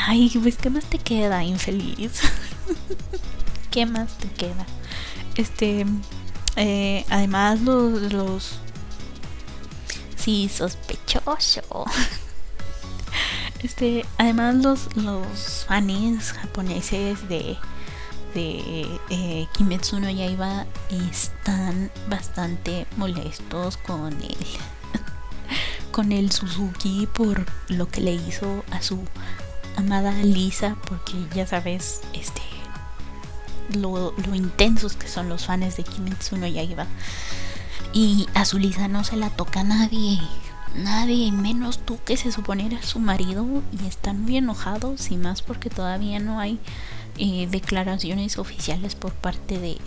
[0.07, 2.21] Ay, pues ¿qué más te queda, infeliz?
[3.71, 4.67] ¿Qué más te queda?
[5.37, 5.87] Este,
[6.57, 8.59] eh, además los, los,
[10.25, 11.85] sospechoso.
[13.63, 17.57] Este, además los, los fans japoneses de,
[18.35, 24.37] de eh, Kimetsu no Yaiba están bastante molestos con el
[25.93, 28.99] con el Suzuki por lo que le hizo a su
[29.77, 32.43] amada Lisa porque ya sabes este
[33.79, 36.87] lo, lo intensos que son los fans de Kimetsu no Yaiba
[37.95, 40.21] y a su Lisa no se la toca nadie
[40.75, 45.43] nadie, menos tú que se supone era su marido y están muy enojados y más
[45.43, 46.59] porque todavía no hay
[47.17, 49.79] eh, declaraciones oficiales por parte de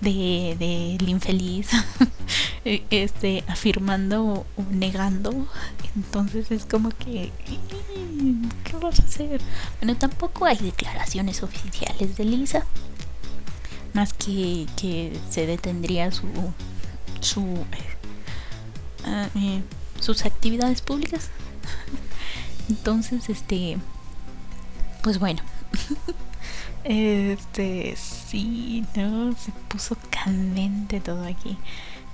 [0.00, 1.68] del de, infeliz
[2.64, 5.46] eh, este, afirmando o negando.
[5.94, 7.30] Entonces es como que,
[8.64, 9.40] ¿qué vas a hacer?
[9.80, 12.64] Bueno, tampoco hay declaraciones oficiales de Lisa.
[13.92, 16.26] Más que que se detendría su,
[17.20, 17.42] su,
[19.06, 19.62] eh, eh,
[20.00, 21.30] sus actividades públicas.
[22.68, 23.78] Entonces, este,
[25.02, 25.42] pues bueno.
[26.82, 31.58] Este, sí, no, se puso candente todo aquí.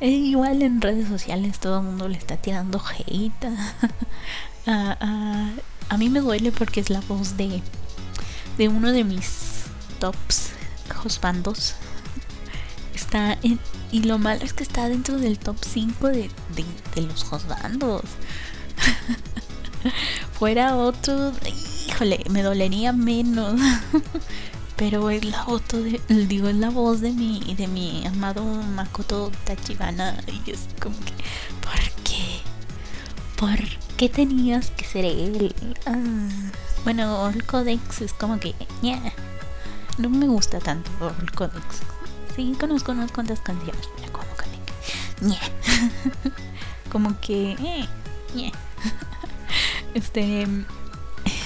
[0.00, 3.46] E igual en redes sociales todo el mundo le está tirando hate.
[4.66, 5.52] a,
[5.88, 7.62] a, mí me duele porque es la voz de,
[8.58, 9.66] de uno de mis
[10.00, 10.50] tops
[11.20, 11.74] bandos
[12.94, 13.58] Está en,
[13.92, 16.30] y lo malo es que está dentro del top 5 de,
[16.94, 18.02] de, los bandos
[20.38, 21.32] Fuera otro,
[21.86, 23.60] híjole, me dolería menos.
[24.76, 25.78] pero es la foto
[26.08, 31.12] digo, es la voz de mi, de mi amado Makoto Tachibana y es como que,
[31.62, 32.40] ¿por qué?
[33.36, 33.58] ¿Por
[33.96, 35.54] qué tenías que ser él?
[35.86, 36.28] Ah,
[36.84, 38.54] bueno, el Codex es como que,
[39.98, 40.90] no me gusta tanto
[41.20, 41.82] el Codex.
[42.34, 46.32] Sí, conozco unas cuantas canciones, pero como que,
[46.90, 47.88] como que, eh,
[49.94, 50.46] este,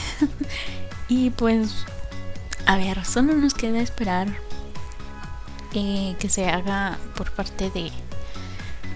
[1.08, 1.86] y pues
[2.66, 4.28] a ver, solo nos queda esperar
[5.72, 7.92] eh, que se haga por parte de,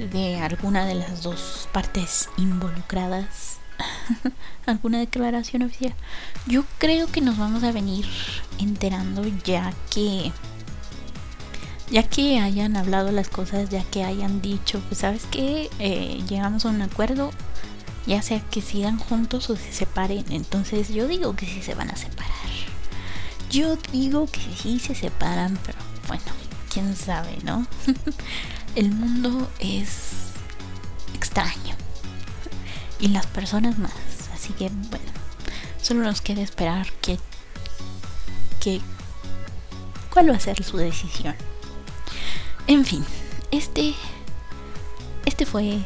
[0.06, 3.43] de alguna de las dos partes involucradas
[4.66, 5.94] alguna declaración oficial.
[6.46, 8.06] Yo creo que nos vamos a venir
[8.58, 10.32] enterando ya que
[11.90, 16.64] ya que hayan hablado las cosas, ya que hayan dicho, pues sabes que eh, llegamos
[16.64, 17.30] a un acuerdo,
[18.06, 20.24] ya sea que sigan juntos o se separen.
[20.30, 22.32] Entonces yo digo que sí se van a separar.
[23.50, 26.24] Yo digo que sí se separan, pero bueno,
[26.72, 27.66] quién sabe, ¿no?
[28.74, 30.32] El mundo es
[31.14, 31.83] extraño.
[33.04, 33.92] Y las personas más.
[34.32, 35.04] Así que bueno,
[35.82, 37.18] solo nos queda esperar que,
[38.60, 38.80] que
[40.10, 41.34] cuál va a ser su decisión.
[42.66, 43.04] En fin,
[43.50, 43.94] este
[45.26, 45.80] este fue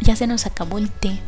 [0.00, 1.20] ya se nos acabó el té.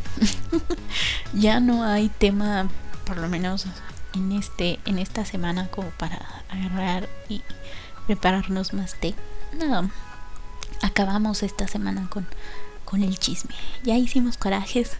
[1.32, 2.68] ya no hay tema
[3.04, 3.66] por lo menos
[4.14, 7.42] en este en esta semana como para agarrar y
[8.08, 9.14] prepararnos más té.
[9.56, 9.92] No.
[10.82, 12.26] Acabamos esta semana con
[12.84, 13.54] con el chisme.
[13.84, 14.96] Ya hicimos corajes.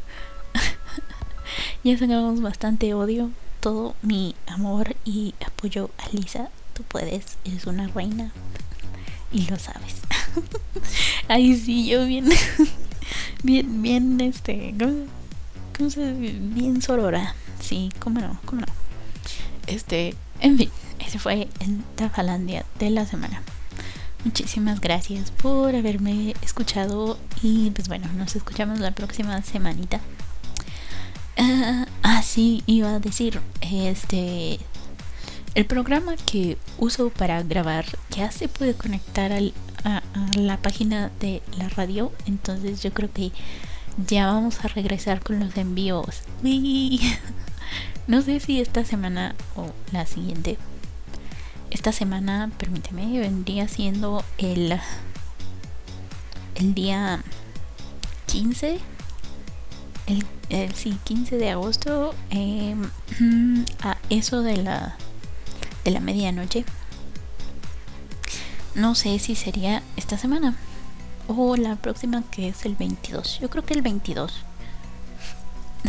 [1.84, 3.30] Ya sacamos bastante odio.
[3.60, 6.50] Todo mi amor y apoyo a Lisa.
[6.74, 8.32] Tú puedes, eres una reina.
[9.32, 9.96] Y lo sabes.
[11.28, 12.28] Ay, sí, yo bien.
[13.42, 14.74] bien, bien, este.
[14.78, 17.34] ¿Cómo, se Bien sorora.
[17.60, 18.66] Sí, cómo no, cómo no.
[19.66, 20.70] Este, en fin,
[21.04, 23.42] ese fue el Tafalandia de la semana.
[24.24, 30.00] Muchísimas gracias por haberme escuchado y pues bueno, nos escuchamos la próxima semanita.
[31.36, 34.58] Ah, ah sí, iba a decir, este,
[35.54, 39.52] el programa que uso para grabar ya se puede conectar al,
[39.84, 40.02] a,
[40.36, 43.32] la página de la radio, entonces yo creo que
[44.06, 46.22] ya vamos a regresar con los envíos.
[48.06, 50.58] No sé si esta semana o la siguiente.
[51.70, 54.78] Esta semana, permíteme, vendría siendo el,
[56.54, 57.24] el día
[58.26, 58.78] 15.
[60.06, 62.14] El, el sí, 15 de agosto.
[62.30, 62.88] Em,
[63.82, 64.96] a eso de la,
[65.84, 66.64] de la medianoche.
[68.74, 70.56] No sé si sería esta semana
[71.28, 73.40] o la próxima que es el 22.
[73.40, 74.32] Yo creo que el 22.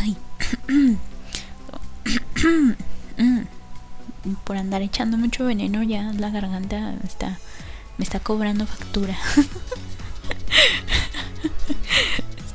[0.00, 0.16] Ay.
[4.44, 7.38] Por andar echando mucho veneno ya la garganta está
[7.98, 9.18] me está cobrando factura.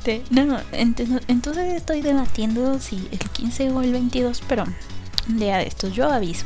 [0.06, 4.64] este, no, entonces estoy debatiendo si el 15 o el 22, pero
[5.28, 6.44] un día de estos yo aviso.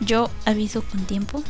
[0.00, 1.42] Yo aviso con tiempo,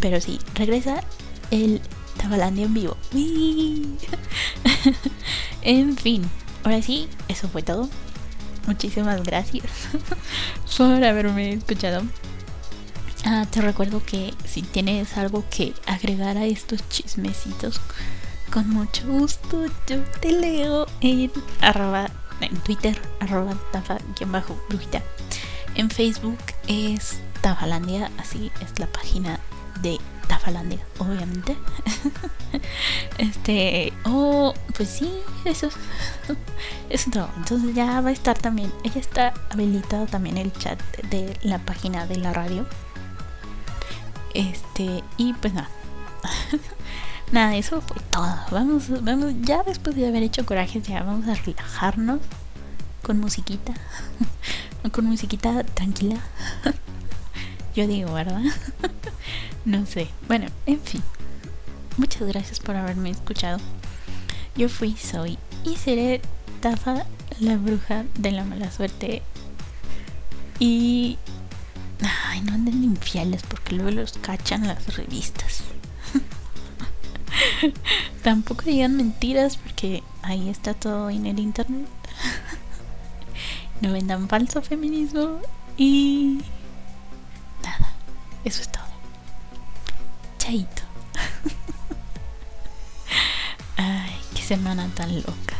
[0.00, 1.04] pero sí, regresa
[1.52, 1.80] el
[2.16, 2.96] Tabalandia en vivo.
[5.62, 6.28] en fin,
[6.64, 7.88] ahora sí, eso fue todo.
[8.66, 9.70] Muchísimas gracias
[10.76, 12.02] por haberme escuchado.
[13.24, 17.80] Ah, te recuerdo que si tienes algo que agregar a estos chismecitos,
[18.52, 21.30] con mucho gusto yo te leo en
[21.60, 25.02] arroba, en Twitter, arroba tafa-brujita.
[25.74, 29.38] En Facebook es Tafalandia, así es la página
[29.82, 31.56] de Tafalandia, obviamente.
[33.18, 35.12] este, oh, pues sí,
[35.44, 35.68] eso
[36.90, 37.06] es.
[37.06, 40.80] Entonces ya va a estar también, ella está habilitado también el chat
[41.10, 42.66] de la página de la radio.
[44.34, 45.68] Este, y pues nada.
[47.32, 48.34] Nada, eso fue todo.
[48.50, 52.20] Vamos, vamos, ya después de haber hecho corajes, ya vamos a relajarnos
[53.02, 53.74] con musiquita.
[54.92, 56.16] con musiquita tranquila.
[57.74, 58.42] Yo digo, ¿verdad?
[59.66, 60.08] no sé.
[60.26, 61.02] Bueno, en fin.
[61.98, 63.58] Muchas gracias por haberme escuchado.
[64.56, 66.22] Yo fui, soy y seré
[66.60, 67.04] Tafa,
[67.40, 69.22] la bruja de la mala suerte.
[70.58, 71.18] Y.
[72.26, 75.64] Ay, no anden infieles porque luego los cachan las revistas.
[78.22, 81.88] Tampoco digan mentiras porque ahí está todo en el internet.
[83.80, 85.40] no vendan falso feminismo
[85.76, 86.40] y
[87.62, 87.92] nada,
[88.44, 88.84] eso es todo.
[90.38, 90.82] Chaito.
[93.76, 95.57] Ay, qué semana tan loca.